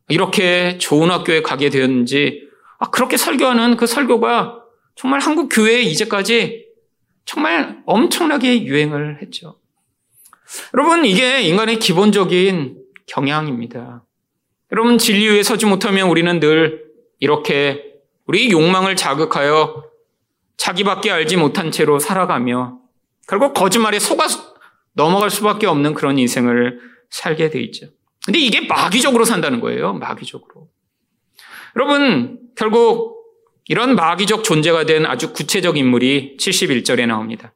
[0.08, 4.62] 이렇게 좋은 학교에 가게 되었는지 아, 그렇게 설교하는 그 설교가
[4.94, 6.66] 정말 한국 교회에 이제까지
[7.24, 9.58] 정말 엄청나게 유행을 했죠.
[10.74, 14.04] 여러분, 이게 인간의 기본적인 경향입니다.
[14.72, 16.84] 여러분, 진리 위에 서지 못하면 우리는 늘
[17.20, 17.92] 이렇게
[18.26, 19.84] 우리 욕망을 자극하여
[20.56, 22.78] 자기밖에 알지 못한 채로 살아가며
[23.28, 24.26] 결국 거짓말에 속아
[24.94, 27.86] 넘어갈 수밖에 없는 그런 인생을 살게 돼 있죠.
[28.24, 29.92] 근데 이게 마귀적으로 산다는 거예요.
[29.92, 30.68] 마귀적으로.
[31.76, 33.22] 여러분, 결국
[33.66, 37.52] 이런 마귀적 존재가 된 아주 구체적 인물이 71절에 나옵니다.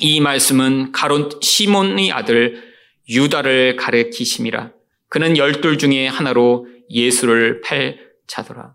[0.00, 2.62] 이 말씀은 가론 시몬의 아들
[3.08, 4.72] 유다를 가르키심이라.
[5.08, 8.74] 그는 열둘 중에 하나로 예수를 팔 자더라.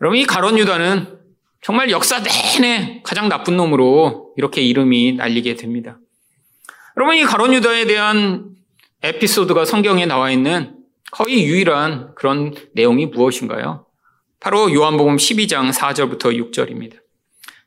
[0.00, 1.18] 여러분, 이 가론 유다는
[1.62, 5.98] 정말 역사 내내 가장 나쁜 놈으로 이렇게 이름이 날리게 됩니다.
[6.96, 8.59] 여러분, 이 가론 유다에 대한
[9.02, 10.76] 에피소드가 성경에 나와 있는
[11.10, 13.86] 거의 유일한 그런 내용이 무엇인가요?
[14.40, 16.96] 바로 요한복음 12장 4절부터 6절입니다.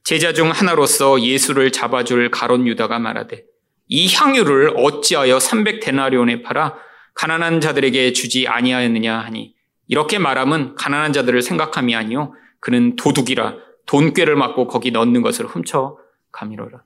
[0.04, 3.46] 제자 중 하나로서 예수를 잡아줄 가론 유다가 말하되
[3.88, 6.76] 이 향유를 어찌하여 300데나리온에 팔아
[7.16, 9.56] 가난한 자들에게 주지 아니하였느냐 하니
[9.88, 15.98] 이렇게 말함은 가난한 자들을 생각함이 아니요 그는 도둑이라 돈꾀를 맞고 거기 넣는 것을 훔쳐
[16.32, 16.84] 가미로라.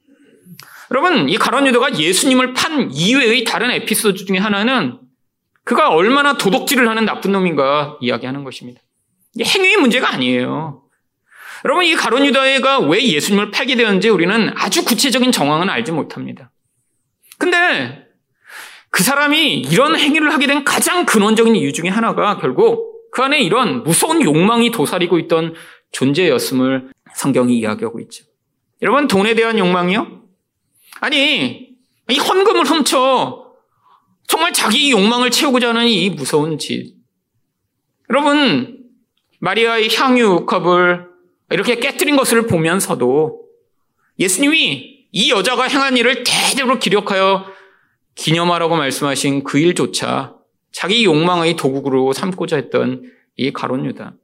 [0.92, 5.00] 여러분, 이 가론 유다가 예수님을 판 이외의 다른 에피소드 중에 하나는
[5.64, 8.82] 그가 얼마나 도덕질을 하는 나쁜 놈인가 이야기하는 것입니다.
[9.40, 10.84] 행위의 문제가 아니에요.
[11.66, 16.52] 여러분, 이 가론 유다가 왜 예수님을 팔게 되었는지 우리는 아주 구체적인 정황은 알지 못합니다.
[17.38, 18.06] 근데
[18.90, 23.84] 그 사람이 이런 행위를 하게 된 가장 근원적인 이유 중에 하나가 결국 그 안에 이런
[23.84, 25.54] 무서운 욕망이 도사리고 있던
[25.92, 28.26] 존재였음을 성경이 이야기하고 있죠.
[28.82, 30.27] 여러분, 돈에 대한 욕망이요?
[31.00, 31.70] 아니,
[32.10, 33.54] 이 헌금을 훔쳐
[34.28, 36.96] 정말 자기 욕망을 채우고자 하는 이 무서운 짓.
[38.10, 38.86] 여러분,
[39.40, 41.08] 마리아의 향유 컵을
[41.52, 43.42] 이렇게 깨뜨린 것을 보면서도
[44.20, 47.46] 예수님이 이 여자가 행한 일을 대대로 기력하여
[48.16, 50.36] 기념하라고 말씀하신 그 일조차
[50.72, 53.04] 자기 욕망의 도구로 삼고자 했던
[53.36, 54.16] 이 가론 유다.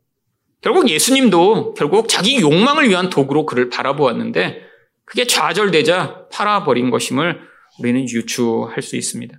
[0.61, 4.61] 결국 예수님도 결국 자기 욕망을 위한 도구로 그를 바라보았는데
[5.05, 7.39] 그게 좌절되자 팔아버린 것임을
[7.79, 9.37] 우리는 유추할 수 있습니다.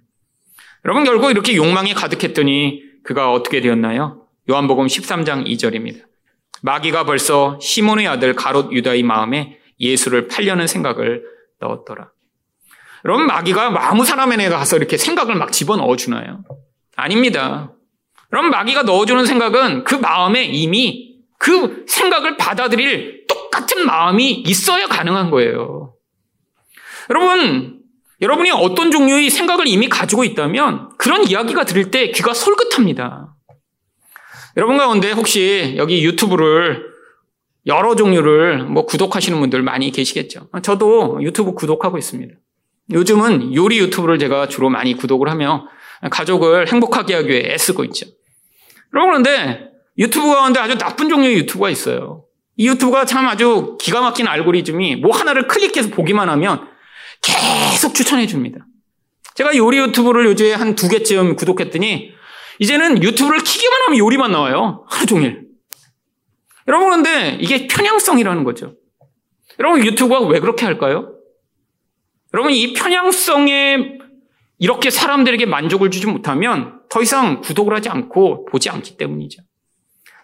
[0.85, 4.27] 여러분 결국 이렇게 욕망이 가득했더니 그가 어떻게 되었나요?
[4.51, 6.03] 요한복음 13장 2절입니다.
[6.63, 11.25] 마귀가 벌써 시몬의 아들 가롯 유다의 마음에 예수를 팔려는 생각을
[11.61, 12.11] 넣었더라.
[13.05, 16.43] 여러분 마귀가 아무 사람에게 가서 이렇게 생각을 막 집어넣어 주나요?
[16.97, 17.73] 아닙니다.
[18.31, 23.24] 그럼 마귀가 넣어주는 생각은 그 마음에 이미 그 생각을 받아들일
[23.75, 25.95] 똑같은 마음이 있어야 가능한 거예요.
[27.11, 27.81] 여러분,
[28.21, 33.35] 여러분이 어떤 종류의 생각을 이미 가지고 있다면 그런 이야기가 들을 때 귀가 솔긋합니다.
[34.57, 36.87] 여러분 가운데 혹시 여기 유튜브를
[37.67, 40.49] 여러 종류를 뭐 구독하시는 분들 많이 계시겠죠.
[40.63, 42.33] 저도 유튜브 구독하고 있습니다.
[42.93, 45.67] 요즘은 요리 유튜브를 제가 주로 많이 구독을 하며
[46.11, 48.07] 가족을 행복하게 하기 위해 애쓰고 있죠.
[48.91, 52.24] 그런데 유튜브 가운데 아주 나쁜 종류의 유튜브가 있어요.
[52.57, 56.69] 이 유튜브가 참 아주 기가 막힌 알고리즘이 뭐 하나를 클릭해서 보기만 하면
[57.21, 58.67] 계속 추천해 줍니다.
[59.35, 62.13] 제가 요리 유튜브를 요즘에 한 두 개쯤 구독했더니
[62.61, 64.85] 이제는 유튜브를 키기만 하면 요리만 나와요.
[64.89, 65.49] 하루 종일.
[66.69, 68.77] 여러분 그런데 이게 편향성이라는 거죠.
[69.59, 71.13] 여러분 유튜브가 왜 그렇게 할까요?
[72.33, 73.99] 여러분 이 편향성에
[74.59, 79.43] 이렇게 사람들에게 만족을 주지 못하면 더 이상 구독을 하지 않고 보지 않기 때문이죠.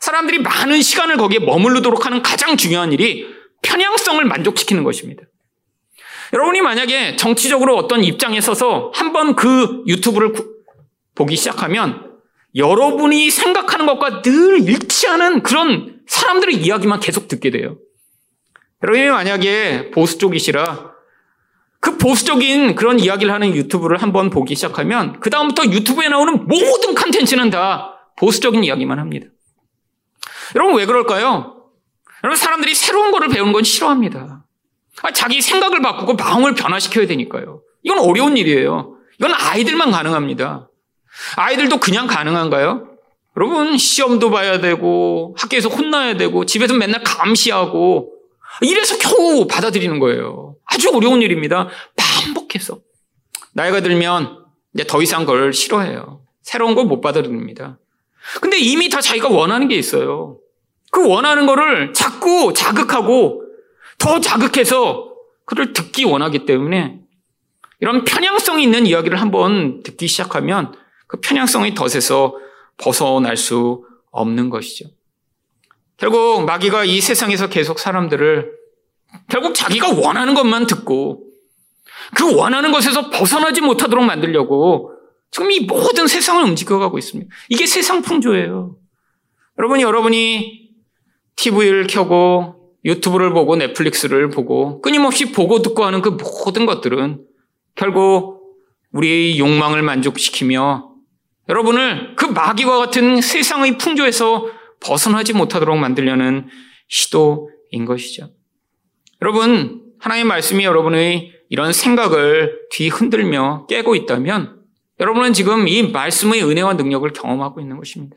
[0.01, 3.27] 사람들이 많은 시간을 거기에 머무르도록 하는 가장 중요한 일이
[3.63, 5.23] 편향성을 만족시키는 것입니다.
[6.33, 10.33] 여러분이 만약에 정치적으로 어떤 입장에 서서 한번 그 유튜브를
[11.15, 12.11] 보기 시작하면
[12.57, 17.77] 여러분이 생각하는 것과 늘 일치하는 그런 사람들의 이야기만 계속 듣게 돼요.
[18.83, 20.91] 여러분이 만약에 보수 쪽이시라
[21.81, 28.13] 그 보수적인 그런 이야기를 하는 유튜브를 한번 보기 시작하면 그다음부터 유튜브에 나오는 모든 컨텐츠는 다
[28.17, 29.27] 보수적인 이야기만 합니다.
[30.57, 31.65] 여러분 왜 그럴까요?
[32.25, 34.45] 여러분 사람들이 새로운 거를 배우는 건 싫어합니다.
[35.03, 37.63] 아, 자기 생각을 바꾸고 마음을 변화시켜야 되니까요.
[37.83, 38.97] 이건 어려운 일이에요.
[39.19, 40.69] 이건 아이들만 가능합니다.
[41.37, 42.89] 아이들도 그냥 가능한가요?
[43.37, 48.13] 여러분, 시험도 봐야 되고, 학교에서 혼나야 되고, 집에서 맨날 감시하고,
[48.63, 50.57] 이래서 겨우 받아들이는 거예요.
[50.67, 51.69] 아주 어려운 일입니다.
[51.97, 52.81] 반복해서.
[53.55, 56.21] 나이가 들면 이제 더 이상 걸 싫어해요.
[56.43, 57.79] 새로운 걸 못 받아들입니다.
[58.41, 60.39] 근데 이미 다 자기가 원하는 게 있어요.
[60.91, 63.43] 그 원하는 거를 자꾸 자극하고
[63.99, 67.01] 더 자극해서 그를 듣기 원하기 때문에
[67.81, 70.75] 이런 편향성이 있는 이야기를 한번 듣기 시작하면
[71.07, 72.37] 그 편향성의 덫에서
[72.77, 74.89] 벗어날 수 없는 것이죠.
[75.97, 78.53] 결국 마귀가 이 세상에서 계속 사람들을
[79.29, 81.27] 결국 자기가 원하는 것만 듣고
[82.17, 84.90] 그 원하는 것에서 벗어나지 못하도록 만들려고
[85.31, 87.33] 지금 이 모든 세상을 움직여가고 있습니다.
[87.49, 88.77] 이게 세상 풍조예요.
[89.59, 90.71] 여러분이 여러분이
[91.37, 97.25] TV를 켜고 유튜브를 보고 넷플릭스를 보고 끊임없이 보고 듣고 하는 그 모든 것들은
[97.75, 98.41] 결국
[98.93, 100.91] 우리의 욕망을 만족시키며
[101.49, 104.49] 여러분을 그 마귀와 같은 세상의 풍조에서
[104.81, 106.49] 벗어나지 못하도록 만들려는
[106.89, 108.31] 시도인 것이죠.
[109.23, 114.60] 여러분, 하나님의 말씀이 여러분의 이런 생각을 뒤흔들며 깨고 있다면
[115.01, 118.17] 여러분은 지금 이 말씀의 은혜와 능력을 경험하고 있는 것입니다.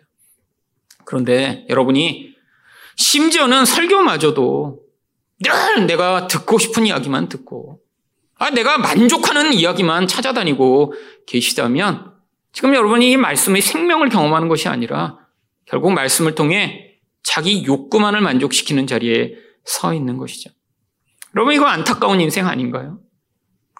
[1.06, 2.34] 그런데 여러분이
[2.98, 4.82] 심지어는 설교마저도
[5.39, 7.80] 늘 내가 듣고 싶은 이야기만 듣고
[8.36, 10.93] 아, 내가 만족하는 이야기만 찾아다니고
[11.26, 12.13] 계시다면
[12.52, 15.17] 지금 여러분이 이 말씀의 생명을 경험하는 것이 아니라
[15.65, 20.52] 결국 말씀을 통해 자기 욕구만을 만족시키는 자리에 서 있는 것이죠.
[21.36, 23.00] 여러분 이거 안타까운 인생 아닌가요?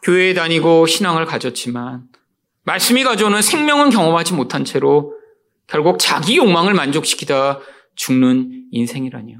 [0.02, 2.08] 교회에 다니고 신앙을 가졌지만
[2.64, 5.14] 말씀이 가져오는 생명은 경험하지 못한 채로
[5.68, 7.60] 결국 자기 욕망을 만족시키다
[7.96, 9.40] 죽는 인생이라니요.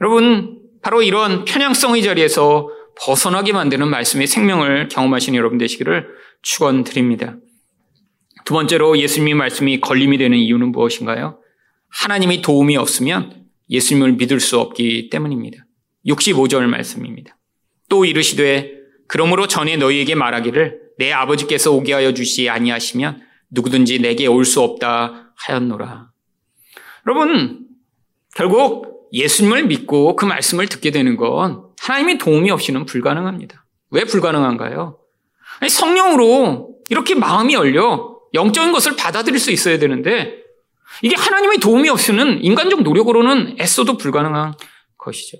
[0.00, 2.70] 여러분 바로 이런 편향성의 자리에서
[3.02, 6.08] 벗어나게 만드는 말씀의 생명을 경험하시는 여러분 되시기를
[6.42, 7.36] 축원드립니다.
[8.44, 11.38] 두 번째로 예수님의 말씀이 걸림이 되는 이유는 무엇인가요?
[11.88, 15.64] 하나님이 도움이 없으면 예수님을 믿을 수 없기 때문입니다.
[16.06, 17.36] 65절 말씀입니다.
[17.88, 18.72] 또 이르시되
[19.06, 25.32] 그러므로 전에 너희에게 말하기를 내 아버지께서 오게 하여 주시 아니하시면 누구든지 내게 올 수 없다
[25.34, 26.10] 하였노라.
[27.06, 27.66] 여러분
[28.34, 33.64] 결국 예수님을 믿고 그 말씀을 듣게 되는 건 하나님의 도움이 없이는 불가능합니다.
[33.90, 34.98] 왜 불가능한가요?
[35.60, 40.42] 아니, 성령으로 이렇게 마음이 열려 영적인 것을 받아들일 수 있어야 되는데
[41.02, 44.54] 이게 하나님의 도움이 없이는 인간적 노력으로는 애써도 불가능한
[44.98, 45.38] 것이죠.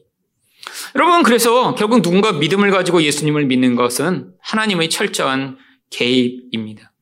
[0.95, 5.59] 여러분, 그래서 결국 누군가 믿음을 가지고 예수님을 믿는 것은 하나님의 철저한
[5.91, 6.93] 개입입니다.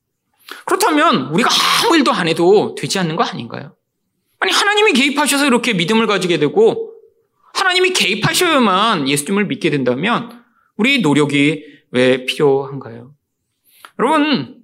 [0.65, 1.51] 그렇다면 우리가
[1.85, 3.75] 아무 일도 안 해도 되지 않는 거 아닌가요?
[4.41, 6.93] 아니, 하나님이 개입하셔서 이렇게 믿음을 가지게 되고
[7.55, 10.45] 하나님이 개입하셔야만 예수님을 믿게 된다면
[10.77, 13.13] 우리 노력이 왜 필요한가요?
[13.99, 14.59] 여러분,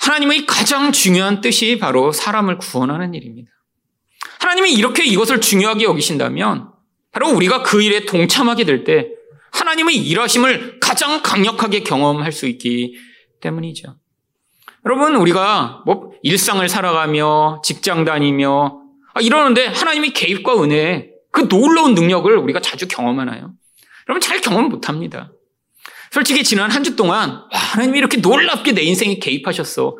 [0.00, 3.50] 하나님의 가장 중요한 뜻이 바로 사람을 구원하는 일입니다.
[4.40, 6.73] 하나님이 이렇게 이것을 중요하게 여기신다면
[7.14, 9.08] 바로 우리가 그 일에 동참하게 될 때
[9.52, 12.96] 하나님의 일하심을 가장 강력하게 경험할 수 있기
[13.40, 13.96] 때문이죠.
[14.84, 18.80] 여러분, 우리가 뭐 일상을 살아가며 직장 다니며
[19.14, 23.52] 아, 이러는데 하나님의 개입과 은혜, 그 놀라운 능력을 우리가 자주 경험하나요?
[24.08, 25.30] 여러분, 잘 경험 못 합니다.
[26.10, 29.96] 솔직히 지난 한 주 동안 와, 하나님이 이렇게 놀랍게 내 인생에 개입하셨어.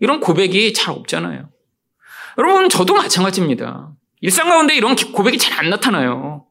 [0.00, 1.50] 이런 고백이 잘 없잖아요.
[2.36, 3.92] 여러분, 저도 마찬가지입니다.
[4.20, 6.47] 일상 가운데 이런 고백이 잘 안 나타나요.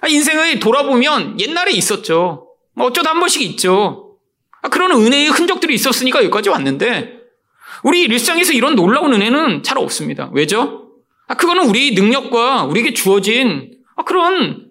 [0.00, 2.48] 아, 인생을 돌아보면 옛날에 있었죠.
[2.74, 4.16] 뭐 어쩌다 한 번씩 있죠.
[4.62, 7.18] 아, 그런 은혜의 흔적들이 있었으니까 여기까지 왔는데,
[7.84, 10.30] 우리 일상에서 이런 놀라운 은혜는 잘 없습니다.
[10.32, 10.90] 왜죠?
[11.28, 14.68] 아, 그거는 우리 능력과 우리에게 주어진 아, 그런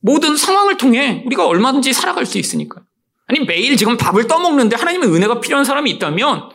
[0.00, 2.80] 모든 상황을 통해 우리가 얼마든지 살아갈 수 있으니까.
[3.26, 6.50] 아니, 매일 지금 밥을 떠먹는데 하나님의 은혜가 필요한 사람이 있다면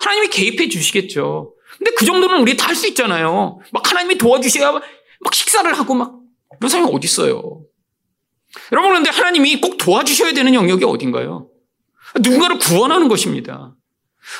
[0.00, 1.54] 하나님이 개입해 주시겠죠.
[1.78, 3.58] 근데 그 정도는 우리 다 할 수 있잖아요.
[3.72, 6.14] 막 하나님이 도와주셔야 막 식사를 하고 막
[6.58, 7.62] 그런 사람이 어디 있어요.
[8.70, 11.48] 여러분 그런데 하나님이 꼭 도와주셔야 되는 영역이 어딘가요?
[12.20, 13.74] 누군가를 구원하는 것입니다.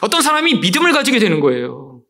[0.02, 2.02] 어떤 사람이 믿음을 가지게 되는 거예요.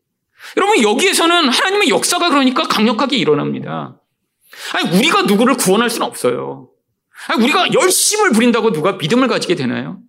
[0.57, 3.99] 여러분 여기에서는 하나님의 역사가 그러니까 강력하게 일어납니다.
[4.73, 6.69] 아니 우리가 누구를 구원할 수는 없어요.
[7.27, 9.99] 아니, 우리가 열심을 부린다고 누가 믿음을 가지게 되나요?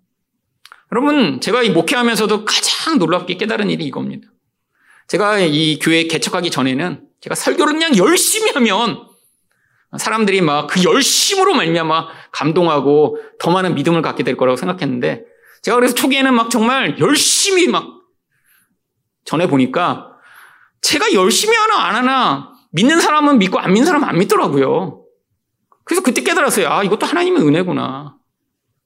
[0.93, 4.29] 여러분 제가 이 목회하면서도 가장 놀랍게 깨달은 일이 이겁니다.
[5.07, 9.07] 제가 이 교회 개척하기 전에는 제가 설교를 그냥 열심히 하면
[9.99, 15.25] 사람들이 막 그 열심으로 말미암아 감동하고 더 많은 믿음을 갖게 될 거라고 생각했는데
[15.63, 17.87] 제가 그래서 초기에는 막 정말 열심히 막
[19.25, 20.11] 전해 보니까
[20.83, 25.03] 제가 열심히 하나 안 하나 믿는 사람은 믿고 안 믿는 사람은 안 믿더라고요.
[25.85, 26.69] 그래서 그때 깨달았어요.
[26.69, 28.17] 아, 이것도 하나님의 은혜구나.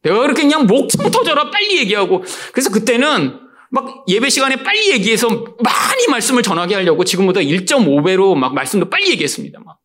[0.03, 3.41] 내가 그렇게 그냥 목청 터져라 빨리 얘기하고 그래서 그때는
[3.71, 9.61] 막 예배 시간에 빨리 얘기해서 많이 말씀을 전하게 하려고 지금보다 1.5배로 막 말씀도 빨리 얘기했습니다.
[9.65, 9.79] 막.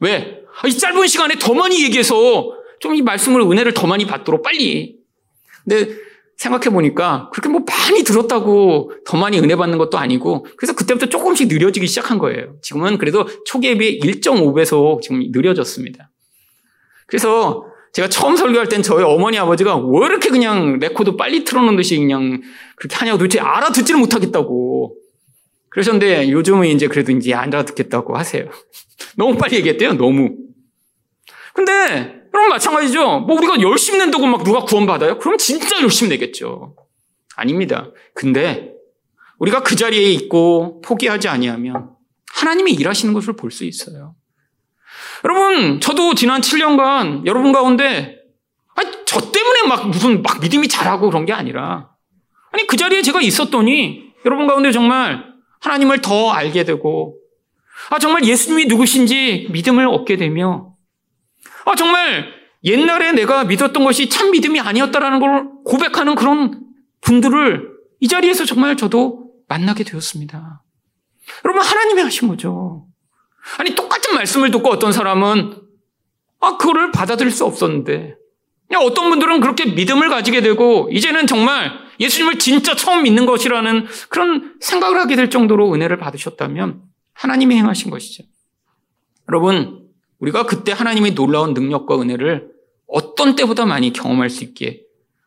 [0.00, 0.45] 왜?
[0.62, 4.96] 아, 이 짧은 시간에 더 많이 얘기해서 좀 이 말씀을 은혜를 더 많이 받도록 빨리.
[5.64, 5.96] 근데
[6.36, 11.48] 생각해 보니까 그렇게 뭐 많이 들었다고 더 많이 은혜 받는 것도 아니고 그래서 그때부터 조금씩
[11.48, 12.56] 느려지기 시작한 거예요.
[12.60, 16.10] 지금은 그래도 초기에 비해 1.5배속 지금 느려졌습니다.
[17.06, 21.96] 그래서 제가 처음 설교할 땐 저희 어머니 아버지가 왜 이렇게 그냥 레코드 빨리 틀어놓는 듯이
[21.96, 22.42] 그냥
[22.76, 24.94] 그렇게 하냐고 도대체 알아듣지를 못하겠다고.
[25.70, 28.48] 그러셨는데 요즘은 이제 그래도 이제 알아듣겠다고 하세요.
[29.16, 30.45] 너무 빨리 얘기했대요, 너무.
[31.56, 31.72] 근데
[32.34, 33.20] 여러분 마찬가지죠.
[33.20, 35.18] 뭐 우리가 열심히 낸다고 막 누가 구원받아요?
[35.18, 36.76] 그럼 진짜 열심히 내겠죠.
[37.34, 37.90] 아닙니다.
[38.14, 38.72] 근데
[39.38, 41.90] 우리가 그 자리에 있고 포기하지 아니하면
[42.34, 44.14] 하나님이 일하시는 것을 볼 수 있어요.
[45.24, 48.16] 여러분, 저도 지난 7년간 여러분 가운데
[48.74, 51.88] 아니, 저 때문에 막 무슨 막 믿음이 자라고 그런 게 아니라
[52.52, 55.24] 아니 그 자리에 제가 있었더니 여러분 가운데 정말
[55.60, 57.16] 하나님을 더 알게 되고
[57.90, 60.65] 아 정말 예수님이 누구신지 믿음을 얻게 되며
[61.66, 62.32] 아 정말
[62.64, 66.62] 옛날에 내가 믿었던 것이 참 믿음이 아니었다라는 걸 고백하는 그런
[67.02, 70.62] 분들을 이 자리에서 정말 저도 만나게 되었습니다.
[71.44, 72.86] 여러분 하나님이 하신 거죠.
[73.58, 75.60] 아니 똑같은 말씀을 듣고 어떤 사람은
[76.40, 78.14] 아 그거를 받아들일 수 없었는데
[78.78, 84.98] 어떤 분들은 그렇게 믿음을 가지게 되고 이제는 정말 예수님을 진짜 처음 믿는 것이라는 그런 생각을
[84.98, 86.82] 하게 될 정도로 은혜를 받으셨다면
[87.14, 88.24] 하나님이 행하신 것이죠.
[89.28, 89.85] 여러분
[90.18, 92.50] 우리가 그때 하나님의 놀라운 능력과 은혜를
[92.86, 94.82] 어떤 때보다 많이 경험할 수 있기에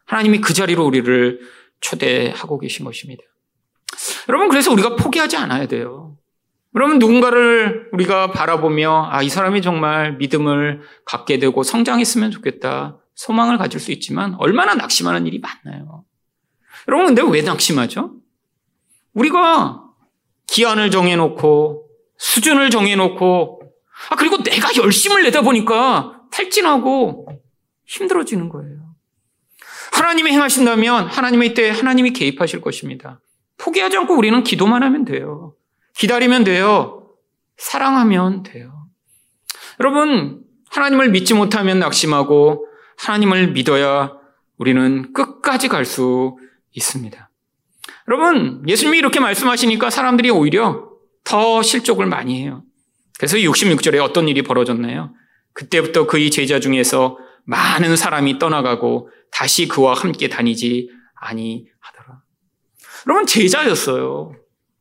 [0.05, 1.39] 하나님이 그 자리로 우리를
[1.81, 3.23] 초대하고 계신 것입니다.
[4.27, 6.17] 여러분 그래서 우리가 포기하지 않아야 돼요.
[6.73, 12.99] 그러면 누군가를 우리가 바라보며 아, 이 사람이 정말 믿음을 갖게 되고 성장했으면 좋겠다.
[13.15, 16.05] 소망을 가질 수 있지만 얼마나 낙심하는 일이 많나요?
[16.87, 18.13] 여러분, 근데 왜 낙심하죠?
[19.13, 19.83] 우리가
[20.47, 21.87] 기한을 정해놓고
[22.17, 23.58] 수준을 정해놓고
[24.09, 27.27] 아, 그리고 내가 열심을 내다 보니까 탈진하고
[27.85, 28.95] 힘들어지는 거예요.
[29.91, 33.19] 하나님이 행하신다면 하나님의 때 하나님이 개입하실 것입니다.
[33.57, 35.55] 포기하지 않고 우리는 기도만 하면 돼요.
[35.97, 37.09] 기다리면 돼요.
[37.57, 38.87] 사랑하면 돼요.
[39.79, 44.13] 여러분, 하나님을 믿지 못하면 낙심하고 하나님을 믿어야
[44.57, 46.37] 우리는 끝까지 갈 수
[46.71, 47.29] 있습니다.
[48.07, 50.89] 여러분, 예수님이 이렇게 말씀하시니까 사람들이 오히려
[51.23, 52.63] 더 실족을 많이 해요.
[53.19, 55.13] 그래서 66절에 어떤 일이 벌어졌나요?
[55.51, 62.21] 그때부터 그의 제자 중에서 많은 사람이 떠나가고 다시 그와 함께 다니지 아니하더라.
[63.07, 64.31] 여러분, 제자였어요.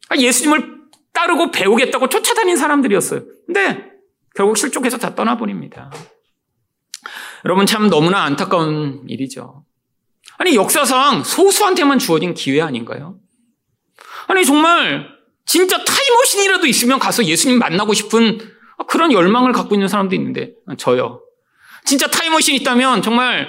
[0.09, 0.79] 아, 예수님을
[1.13, 3.23] 따르고 배우겠다고 쫓아다닌 사람들이었어요.
[3.47, 3.91] 근데
[4.37, 5.91] 결국 실족해서 다 떠나버립니다.
[7.45, 9.65] 여러분 참 너무나 안타까운 일이죠.
[10.37, 13.19] 아니, 역사상 소수한테만 주어진 기회 아닌가요?
[14.29, 15.18] 아니, 정말
[15.49, 18.39] 진짜 타임머신이라도 있으면 가서 예수님 만나고 싶은
[18.87, 21.23] 그런 열망을 갖고 있는 사람도 있는데, 저요.
[21.87, 23.49] 진짜 타임머신 있다면 정말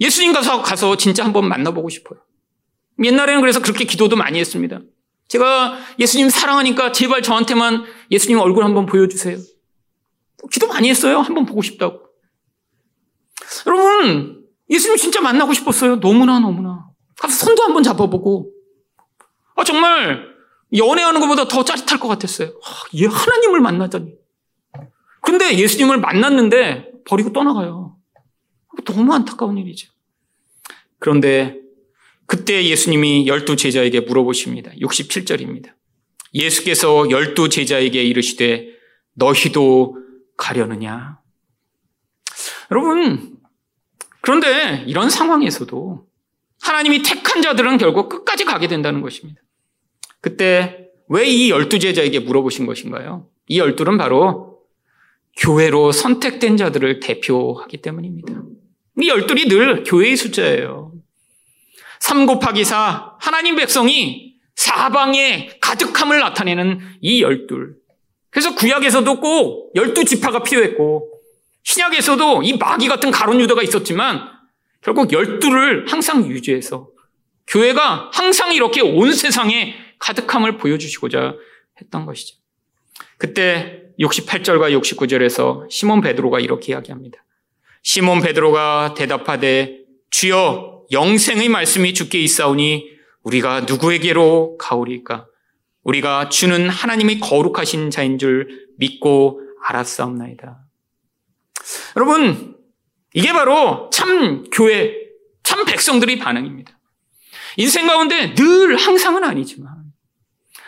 [0.00, 2.18] 예수님 가서 가서 진짜 한번 만나보고 싶어요.
[3.02, 4.80] 옛날에는 그래서 그렇게 기도도 많이 했습니다.
[5.28, 9.36] 제가 예수님 사랑하니까 제발 저한테만 예수님 얼굴 한번 보여주세요.
[10.50, 11.18] 기도 많이 했어요.
[11.18, 12.00] 한번 보고 싶다고.
[13.66, 16.00] 여러분, 예수님 진짜 만나고 싶었어요.
[16.00, 16.86] 너무나 너무나.
[17.18, 18.50] 가서 손도 한번 잡아보고.
[19.56, 20.33] 아, 정말
[20.76, 22.48] 연애하는 것보다 더 짜릿할 것 같았어요.
[22.48, 24.14] 아, 얘 하나님을 만나다니.
[25.22, 27.96] 근데 예수님을 만났는데 버리고 떠나가요.
[28.84, 29.92] 너무 안타까운 일이죠.
[30.98, 31.56] 그런데
[32.26, 34.72] 그때 예수님이 열두 제자에게 물어보십니다.
[34.72, 35.72] 67절입니다.
[36.34, 38.68] 예수께서 열두 제자에게 이르시되
[39.14, 39.98] 너희도
[40.36, 41.20] 가려느냐?
[42.70, 43.36] 여러분,
[44.20, 46.06] 그런데 이런 상황에서도
[46.62, 49.40] 하나님이 택한 자들은 결국 끝까지 가게 된다는 것입니다.
[50.24, 53.28] 그때 왜 이 열두 제자에게 물어보신 것인가요?
[53.46, 54.60] 이 열둘은 바로
[55.36, 58.32] 교회로 선택된 자들을 대표하기 때문입니다.
[59.02, 60.92] 이 열둘이 늘 교회의 숫자예요.
[62.00, 67.74] 3 곱하기 4, 하나님 백성이 사방에 가득함을 나타내는 이 열둘.
[68.30, 71.10] 그래서 구약에서도 꼭 열두 지파가 필요했고,
[71.64, 74.22] 신약에서도 이 마귀 같은 가론 유다가 있었지만,
[74.80, 76.88] 결국 열두를 항상 유지해서,
[77.46, 81.34] 교회가 항상 이렇게 온 세상에 가득함을 보여주시고자
[81.80, 82.36] 했던 것이죠.
[83.16, 87.24] 그때 68절과 69절에서 시몬 베드로가 이렇게 이야기합니다.
[87.82, 89.80] 시몬 베드로가 대답하되
[90.10, 92.90] 주여 영생의 말씀이 주께 있사오니
[93.22, 95.26] 우리가 누구에게로 가오리까?
[95.82, 100.58] 우리가 주는 하나님의 거룩하신 자인 줄 믿고 알았사옵나이다.
[101.96, 102.56] 여러분,
[103.14, 104.94] 이게 바로 참 교회,
[105.42, 106.78] 참 백성들의 반응입니다.
[107.56, 109.83] 인생 가운데 늘 항상은 아니지만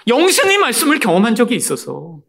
[0.06, 2.20] 영생의 말씀을 경험한 적이 있어서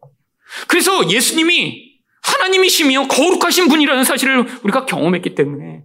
[0.66, 1.88] 그래서 예수님이
[2.22, 5.84] 하나님이시며 거룩하신 분이라는 사실을 우리가 경험했기 때문에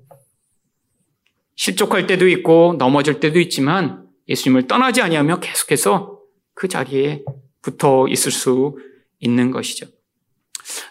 [1.56, 6.20] 실족할 때도 있고 넘어질 때도 있지만 예수님을 떠나지 아니하며 계속해서
[6.56, 7.24] 그 자리에
[7.62, 8.78] 붙어 있을 수
[9.20, 9.88] 있는 것이죠.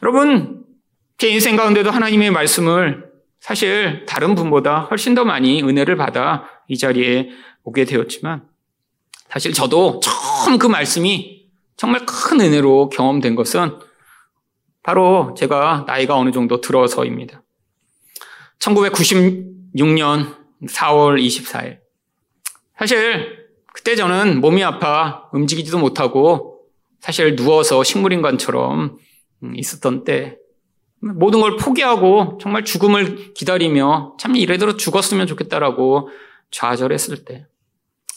[0.03, 0.64] 여러분,
[1.18, 7.30] 제 인생 가운데도 하나님의 말씀을 사실 다른 분보다 훨씬 더 많이 은혜를 받아 이 자리에
[7.64, 8.44] 오게 되었지만
[9.33, 11.47] 사실 저도 처음 그 말씀이
[11.78, 13.78] 정말 큰 은혜로 경험된 것은
[14.83, 17.43] 바로 제가 나이가 어느 정도 들어서입니다.
[18.59, 20.37] 1996년
[20.68, 21.78] 4월 24일.
[22.78, 26.66] 사실 그때 저는 몸이 아파 움직이지도 못하고
[27.01, 28.99] 사실 누워서 식물인간처럼
[29.55, 30.37] 있었던 때
[31.01, 36.11] 모든 걸 포기하고 정말 죽음을 기다리며 참 이래대로 죽었으면 좋겠다라고
[36.51, 37.47] 좌절했을 때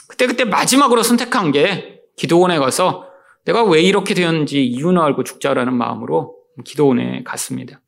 [0.08, 3.10] 그때 그때 마지막으로 선택한 게 기도원에 가서
[3.46, 7.82] 내가 왜 이렇게 되었는지 이유는 알고 죽자라는 마음으로 기도원에 갔습니다.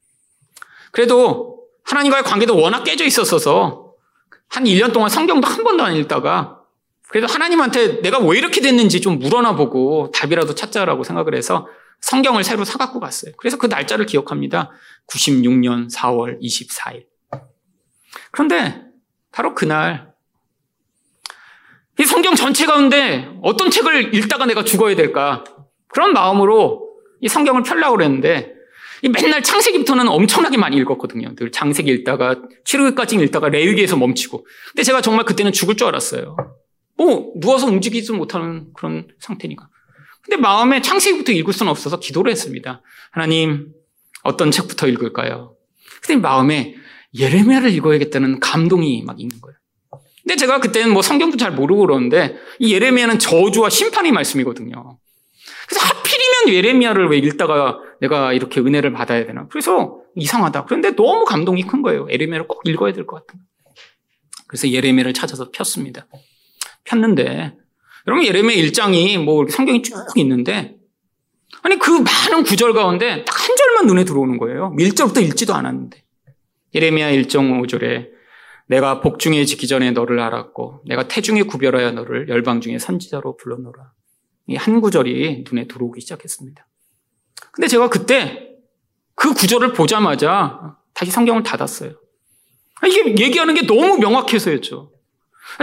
[0.92, 3.94] 그래도 하나님과의 관계도 워낙 깨져 있었어서
[4.50, 6.62] 한 1년 동안 성경도 한 번도 안 읽다가
[7.10, 11.68] 그래도 하나님한테 내가 왜 이렇게 됐는지 좀 물어나 보고 답이라도 찾자라고 생각을 해서
[12.02, 13.32] 성경을 새로 사갖고 갔어요.
[13.38, 14.72] 그래서 그 날짜를 기억합니다.
[15.08, 17.06] 96년 4월 24일.
[18.32, 18.84] 그런데
[19.32, 20.07] 바로 그날
[22.00, 25.44] 이 성경 전체 가운데 어떤 책을 읽다가 내가 죽어야 될까?
[25.88, 26.88] 그런 마음으로
[27.22, 28.54] 이 성경을 펴려고 그랬는데
[29.04, 31.36] 맨날 창세기부터는 엄청나게 많이 읽었거든요.
[31.36, 32.36] 늘 창세기 읽다가
[32.66, 34.46] 출애굽까지 읽다가 레위기에서 멈추고.
[34.72, 36.36] 근데 제가 정말 그때는 죽을 줄 알았어요.
[36.98, 39.70] 뭐 누워서 움직이지 못하는 그런 상태니까.
[40.24, 42.82] 근데 마음에 창세기부터 읽을 수는 없어서 기도를 했습니다.
[43.12, 43.72] 하나님
[44.24, 45.56] 어떤 책부터 읽을까요?
[46.02, 46.76] 근데 마음에
[47.18, 49.57] 예레미야를 읽어야겠다는 감동이 막 있는 거예요.
[50.28, 54.98] 근데 제가 그때는 뭐 성경도 잘 모르고 그러는데 이 예레미야는 저주와 심판의 말씀이거든요.
[55.70, 59.48] 그래서 하필이면 예레미야를 왜 읽다가 내가 이렇게 은혜를 받아야 되나?
[59.48, 60.66] 그래서 이상하다.
[60.66, 62.10] 그런데 너무 감동이 큰 거예요.
[62.12, 63.40] 예레미야를 꼭 읽어야 될 것 같은.
[64.48, 66.08] 그래서 예레미야를 찾아서 폈습니다.
[66.84, 67.56] 폈는데
[68.06, 70.76] 여러분 예레미야 1장이 뭐 성경이 쭉 있는데
[71.64, 74.76] 아니 그 많은 구절 가운데 딱 한 절만 눈에 들어오는 거예요.
[74.78, 76.04] 1절부터 읽지도 않았는데.
[76.76, 78.17] 예레미야 1장 5절에
[78.68, 83.92] 내가 복중에 지기 전에 너를 알았고 내가 태중에 구별하여 너를 열방 중에 선지자로 불러노라.
[84.50, 86.66] 이 한 구절이 눈에 들어오기 시작했습니다.
[87.52, 88.56] 근데 제가 그때
[89.16, 91.92] 그 구절을 보자마자 다시 성경을 닫았어요.
[92.86, 94.92] 이게 얘기하는 게 너무 명확해서였죠.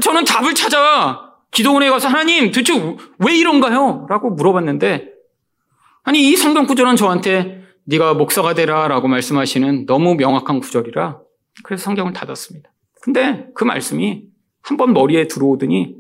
[0.03, 2.75] 저는 답을 찾아 기도원에 가서 하나님 도대체
[3.19, 4.07] 왜 이런가요?
[4.11, 5.13] 라고 물어봤는데
[6.03, 11.21] 아니 이 성경 구절은 저한테 네가 목사가 되라라고 말씀하시는 너무 명확한 구절이라
[11.63, 12.71] 그래서 성경을 닫았습니다.
[13.05, 14.25] 근데 그 말씀이
[14.63, 15.95] 한 번 머리에 들어오더니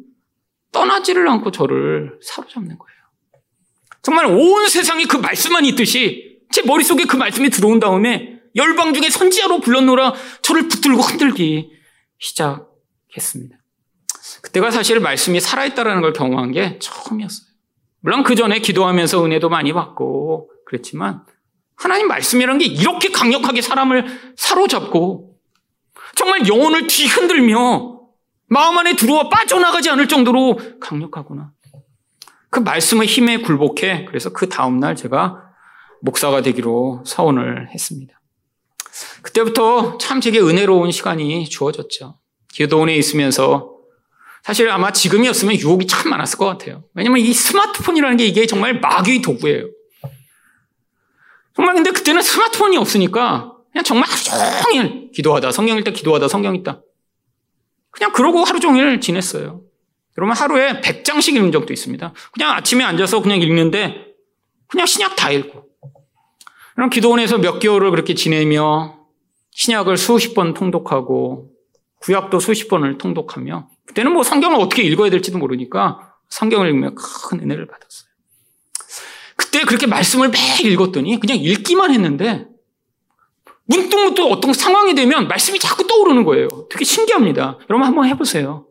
[0.72, 2.94] 떠나지를 않고 저를 사로잡는 거예요.
[4.00, 9.61] 정말 온 세상에 그 말씀만 있듯이 제 머릿속에 그 말씀이 들어온 다음에 열방 중에 선지자로
[9.61, 11.72] 불렀노라 저를 붙들고 흔들기
[12.18, 13.57] 시작했습니다.
[14.42, 17.46] 그때가 사실 말씀이 살아있다라는 걸 경험한 게 처음이었어요.
[18.00, 21.22] 물론 그 전에 기도하면서 은혜도 많이 받고 그랬지만
[21.76, 25.34] 하나님 말씀이라는 게 이렇게 강력하게 사람을 사로잡고
[26.15, 28.01] 정말 영혼을 뒤흔들며
[28.47, 31.53] 마음 안에 들어와 빠져나가지 않을 정도로 강력하구나.
[32.51, 35.43] 그 말씀의 힘에 굴복해 그래서 그 다음날 제가
[36.03, 38.21] 목사가 되기로 서원을 했습니다.
[39.23, 42.19] 그때부터 참 제게 은혜로운 시간이 주어졌죠.
[42.53, 43.73] 기도원에 있으면서
[44.45, 46.85] 사실 아마 지금이었으면 유혹이 참 많았을 것 같아요.
[46.95, 49.67] 왜냐면 이 스마트폰이라는 게 이게 정말 마귀의 도구예요.
[51.57, 56.81] 정말 근데 그때는 스마트폰이 없으니까 그냥 정말 하루 종일 기도하다, 성경 읽다, 기도하다, 성경 읽다.
[57.91, 59.62] 그냥 그러고 하루 종일 지냈어요.
[60.14, 62.12] 그러면 하루에 100장씩 읽는 적도 있습니다.
[62.33, 64.14] 그냥 아침에 앉아서 그냥 읽는데
[64.68, 65.64] 그냥 신약 다 읽고.
[66.77, 68.97] 그럼 기도원에서 몇 개월을 그렇게 지내며
[69.51, 71.51] 신약을 수십 번 통독하고
[71.99, 77.66] 구약도 수십 번을 통독하며 그때는 뭐 성경을 어떻게 읽어야 될지도 모르니까 성경을 읽으며 큰 은혜를
[77.66, 78.09] 받았어요.
[79.35, 82.53] 그때 그렇게 말씀을 매일 읽었더니 그냥 읽기만 했는데
[83.67, 86.49] 문득문득 어떤 상황이 되면 말씀이 자꾸 떠오르는 거예요.
[86.71, 87.59] 되게 신기합니다.
[87.71, 88.67] 여러분 한번 해보세요.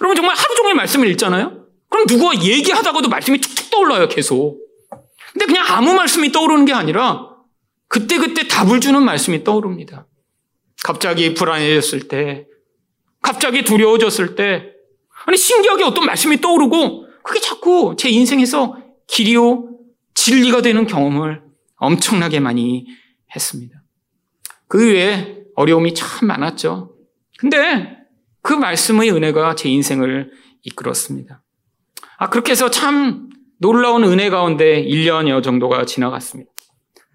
[0.00, 1.66] 여러분 정말 하루 종일 말씀을 읽잖아요?
[1.88, 4.58] 그럼 누구와 얘기하다가도 말씀이 툭툭 떠올라요, 계속.
[5.32, 7.28] 근데 그냥 아무 말씀이 떠오르는 게 아니라
[7.88, 10.06] 그때그때 답을 주는 말씀이 떠오릅니다.
[10.84, 12.46] 갑자기 불안해졌을 때,
[13.22, 14.72] 갑자기 두려워졌을 때,
[15.26, 18.76] 아니, 신기하게 어떤 말씀이 떠오르고, 그게 자꾸 제 인생에서
[19.06, 19.70] 길이요,
[20.14, 21.42] 진리가 되는 경험을
[21.76, 22.86] 엄청나게 많이
[23.34, 23.77] 했습니다.
[24.68, 26.94] 그 외에 어려움이 참 많았죠.
[27.38, 27.96] 근데
[28.42, 30.30] 그 말씀의 은혜가 제 인생을
[30.62, 31.42] 이끌었습니다.
[32.18, 36.50] 아, 그렇게 해서 참 놀라운 은혜 가운데 1년여 정도가 지나갔습니다.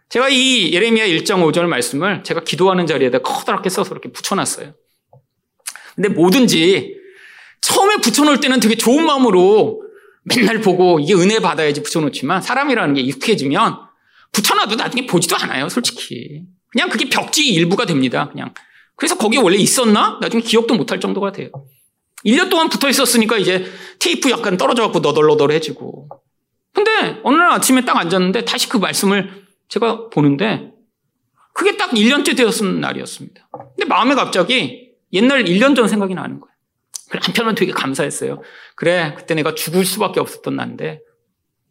[0.10, 4.74] 제가 이 예레미야 1장 5절 말씀을 제가 기도하는 자리에다 커다랗게 써서 이렇게 붙여놨어요.
[5.95, 6.95] 근데 뭐든지
[7.62, 9.82] 처음에 붙여놓을 때는 되게 좋은 마음으로
[10.24, 13.78] 맨날 보고 이게 은혜 받아야지 붙여놓지만 사람이라는 게 익숙해지면
[14.32, 16.43] 붙여놔도 나중에 보지도 않아요, 솔직히.
[16.74, 18.54] 그냥 그게 벽지 일부가 됩니다, 그냥.
[18.96, 20.18] 그래서 거기 원래 있었나?
[20.22, 21.50] 나중에 기억도 못할 정도가 돼요.
[22.26, 23.66] 1년 동안 붙어 있었으니까 이제
[24.00, 26.10] 테이프 약간 떨어져 갖고 너덜너덜해지고.
[26.74, 30.72] 근데 어느 날 아침에 딱 앉았는데 다시 그 말씀을 제가 보는데
[31.54, 33.50] 그게 딱 1년째 되었은 날이었습니다.
[33.52, 36.54] 근데 마음에 갑자기 옛날 1년 전 생각이 나는 거예요.
[37.10, 38.42] 그래, 한편은 되게 감사했어요.
[38.76, 41.00] 그래, 그때 내가 죽을 수밖에 없었던 난데,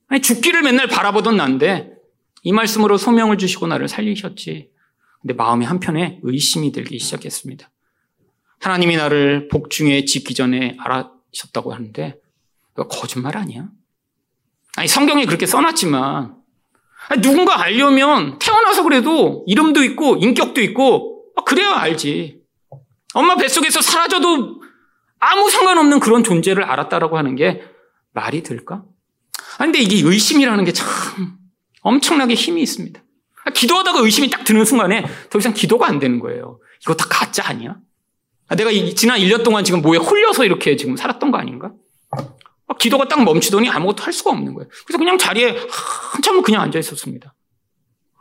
[0.06, 1.90] 아니, 죽기를 맨날 바라보던 난데,
[2.44, 4.71] 이 말씀으로 소명을 주시고 나를 살리셨지.
[5.22, 7.70] 근데 마음이 한편에 의심이 들기 시작했습니다.
[8.60, 12.20] 하나님이 나를 복중에 짓기 전에 알아셨다고 하는데,
[12.74, 13.68] 이거 거짓말 아니야?
[14.76, 16.36] 아니, 성경에 그렇게 써놨지만,
[17.20, 22.40] 누군가 알려면 태어나서 그래도 이름도 있고 인격도 있고 아, 그래야 알지.
[23.14, 24.62] 엄마 뱃속에서 사라져도
[25.18, 27.62] 아무 상관없는 그런 존재를 알았다라고 하는 게
[28.12, 28.84] 말이 될까?
[29.58, 30.86] 아 근데 이게 의심이라는 게 참
[31.80, 33.02] 엄청나게 힘이 있습니다.
[33.44, 36.60] 아, 기도하다가 의심이 딱 드는 순간에 더 이상 기도가 안 되는 거예요.
[36.82, 37.76] 이거 다 가짜 아니야?
[38.48, 41.72] 아, 내가 지난 1년 동안 지금 뭐에 홀려서 이렇게 지금 살았던 거 아닌가?
[42.78, 44.68] 기도가 딱 멈추더니 아무것도 할 수가 없는 거예요.
[44.86, 45.56] 그래서 그냥 자리에
[46.14, 47.34] 한참을 그냥 앉아 있었습니다.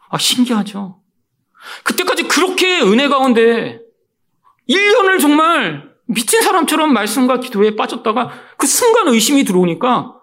[0.10, 1.00] 아, 신기하죠?
[1.84, 3.80] 그때까지 그렇게 은혜 가운데
[4.70, 10.21] 1년을 정말 미친 사람처럼 말씀과 기도에 빠졌다가 그 순간 의심이 들어오니까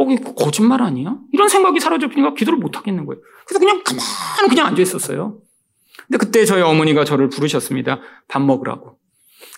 [0.00, 1.16] 어, 거짓말 아니야?
[1.32, 3.20] 이런 생각이 사라져버리니까 기도를 못 하겠는 거예요.
[3.46, 5.38] 그래서 그냥 가만히 그냥 앉아 있었어요.
[6.06, 8.00] 근데 그때 저희 어머니가 저를 부르셨습니다.
[8.26, 8.98] 밥 먹으라고.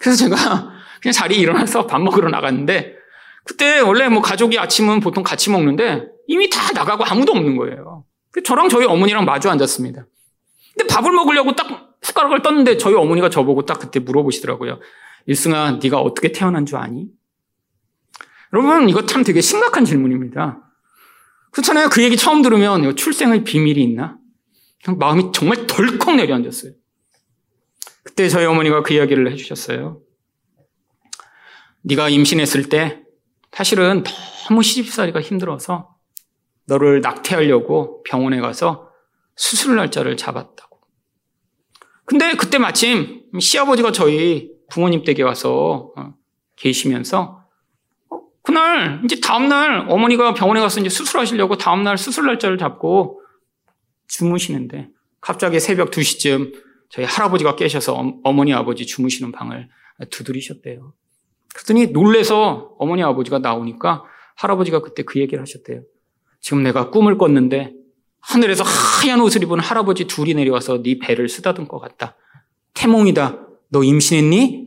[0.01, 0.37] 그래서 제가
[1.01, 2.95] 그냥 자리에 일어나서 밥 먹으러 나갔는데
[3.45, 8.05] 그때 원래 뭐 가족이 아침은 보통 같이 먹는데 이미 다 나가고 아무도 없는 거예요.
[8.45, 10.07] 저랑 저희 어머니랑 마주 앉았습니다.
[10.77, 14.81] 근데 밥을 먹으려고 딱 숟가락을 떴는데 저희 어머니가 저보고 딱 그때 물어보시더라고요.
[15.27, 17.07] 일승아, 네가 어떻게 태어난 줄 아니?
[18.53, 20.61] 여러분, 이거 참 되게 심각한 질문입니다.
[21.53, 21.89] 그렇잖아요.
[21.89, 24.19] 그 얘기 처음 들으면 출생의 비밀이 있나?
[24.99, 26.73] 마음이 정말 덜컥 내려앉았어요.
[28.03, 30.01] 그때 저희 어머니가 그 이야기를 해주셨어요.
[31.83, 33.03] 네가 임신했을 때
[33.53, 34.03] 사실은
[34.49, 35.95] 너무 시집살이가 힘들어서
[36.67, 38.89] 너를 낙태하려고 병원에 가서
[39.37, 40.81] 수술 날짜를 잡았다고.
[42.05, 46.15] 근데 그때 마침 시아버지가 저희 부모님 댁에 와서 어,
[46.57, 47.42] 계시면서 어,
[48.43, 53.21] 그날 이제 다음날 어머니가 병원에 가서 이제 수술하시려고 다음날 수술 날짜를 잡고
[54.09, 54.89] 주무시는데
[55.21, 56.53] 갑자기 새벽 2시쯤
[56.91, 59.69] 저희 할아버지가 깨셔서 어머니 아버지 주무시는 방을
[60.11, 60.93] 두드리셨대요.
[61.55, 64.05] 그랬더니 놀래서 어머니 아버지가 나오니까
[64.37, 65.83] 할아버지가 그때 그 얘기를 하셨대요.
[66.41, 67.73] 지금 내가 꿈을 꿨는데
[68.21, 72.17] 하늘에서 하얀 옷을 입은 할아버지 둘이 내려와서 네 배를 쓰다듬 것 같다.
[72.75, 73.47] 태몽이다.
[73.71, 74.67] 너 임신했니?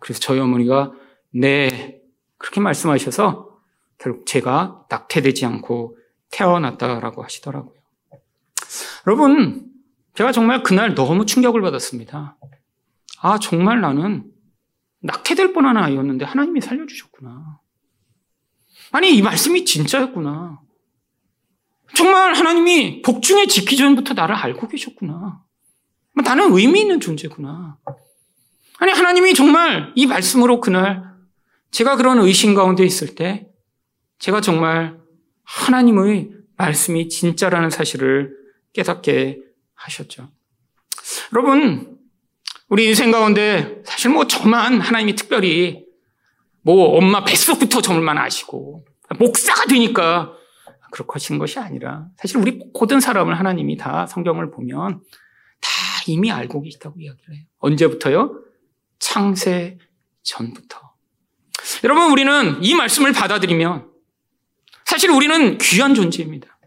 [0.00, 0.92] 그래서 저희 어머니가
[1.32, 2.00] 네
[2.44, 3.58] 그렇게 말씀하셔서
[3.96, 5.96] 결국 제가 낙태되지 않고
[6.30, 7.74] 태어났다라고 하시더라고요.
[9.06, 9.72] 여러분,
[10.14, 12.36] 제가 정말 그날 너무 충격을 받았습니다.
[13.22, 14.30] 아, 정말 나는
[15.00, 17.60] 낙태될 뻔한 아이였는데 하나님이 살려주셨구나.
[18.92, 20.60] 아니, 이 말씀이 진짜였구나.
[21.94, 25.42] 정말 하나님이 복중에 지기 전부터 나를 알고 계셨구나.
[26.22, 27.78] 나는 의미 있는 존재구나.
[28.80, 31.13] 아니, 하나님이 정말 이 말씀으로 그날
[31.74, 33.48] 제가 그런 의심 가운데 있을 때
[34.20, 34.96] 제가 정말
[35.42, 38.32] 하나님의 말씀이 진짜라는 사실을
[38.72, 39.40] 깨닫게
[39.74, 40.30] 하셨죠.
[41.32, 41.98] 여러분,
[42.68, 45.84] 우리 인생 가운데 사실 뭐 저만 하나님이 특별히
[46.62, 48.86] 뭐 엄마 뱃속부터 저만 아시고
[49.18, 50.32] 목사가 되니까
[50.92, 55.02] 그렇게 하신 것이 아니라 사실 우리 모든 사람을 하나님이 다 성경을 보면
[55.60, 55.70] 다
[56.06, 57.44] 이미 알고 계시다고 이야기를 해요.
[57.58, 58.44] 언제부터요?
[59.00, 59.78] 창세
[60.22, 60.93] 전부터.
[61.84, 63.86] 여러분, 우리는 이 말씀을 받아들이면
[64.84, 66.58] 사실 우리는 귀한 존재입니다.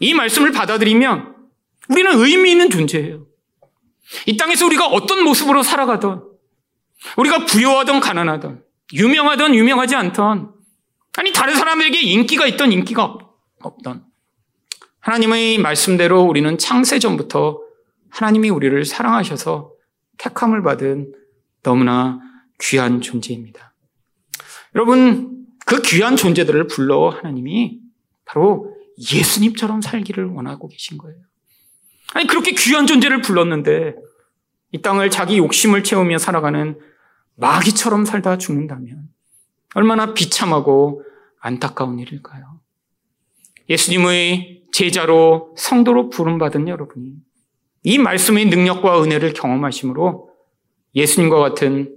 [0.00, 1.34] 이 말씀을 받아들이면
[1.88, 3.26] 우리는 의미 있는 존재예요.
[4.26, 6.24] 이 땅에서 우리가 어떤 모습으로 살아가던,
[7.16, 10.54] 우리가 부여하던 가난하던, 유명하던 유명하지 않던,
[11.16, 13.16] 아니 다른 사람에게 인기가 있던 인기가
[13.62, 14.04] 없던
[15.00, 17.60] 하나님의 말씀대로 우리는 창세 전부터
[18.10, 19.72] 하나님이 우리를 사랑하셔서
[20.18, 21.14] 택함을 받은
[21.62, 22.20] 너무나
[22.60, 23.65] 귀한 존재입니다.
[24.76, 27.80] 여러분, 그 귀한 존재들을 불러 하나님이
[28.26, 31.18] 바로 예수님처럼 살기를 원하고 계신 거예요.
[32.12, 33.96] 아니, 그렇게 귀한 존재를 불렀는데
[34.72, 36.78] 이 땅을 자기 욕심을 채우며 살아가는
[37.36, 39.08] 마귀처럼 살다 죽는다면
[39.74, 41.02] 얼마나 비참하고
[41.40, 42.60] 안타까운 일일까요?
[43.70, 47.14] 예수님의 제자로 성도로 부름받은 여러분이
[47.82, 50.30] 이 말씀의 능력과 은혜를 경험하심으로
[50.94, 51.94] 예수님과 같은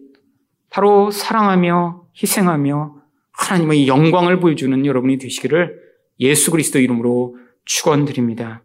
[0.70, 2.96] 바로 사랑하며 희생하며
[3.32, 5.80] 하나님의 영광을 보여주는 여러분이 되시기를
[6.20, 8.64] 예수 그리스도 이름으로 축원드립니다.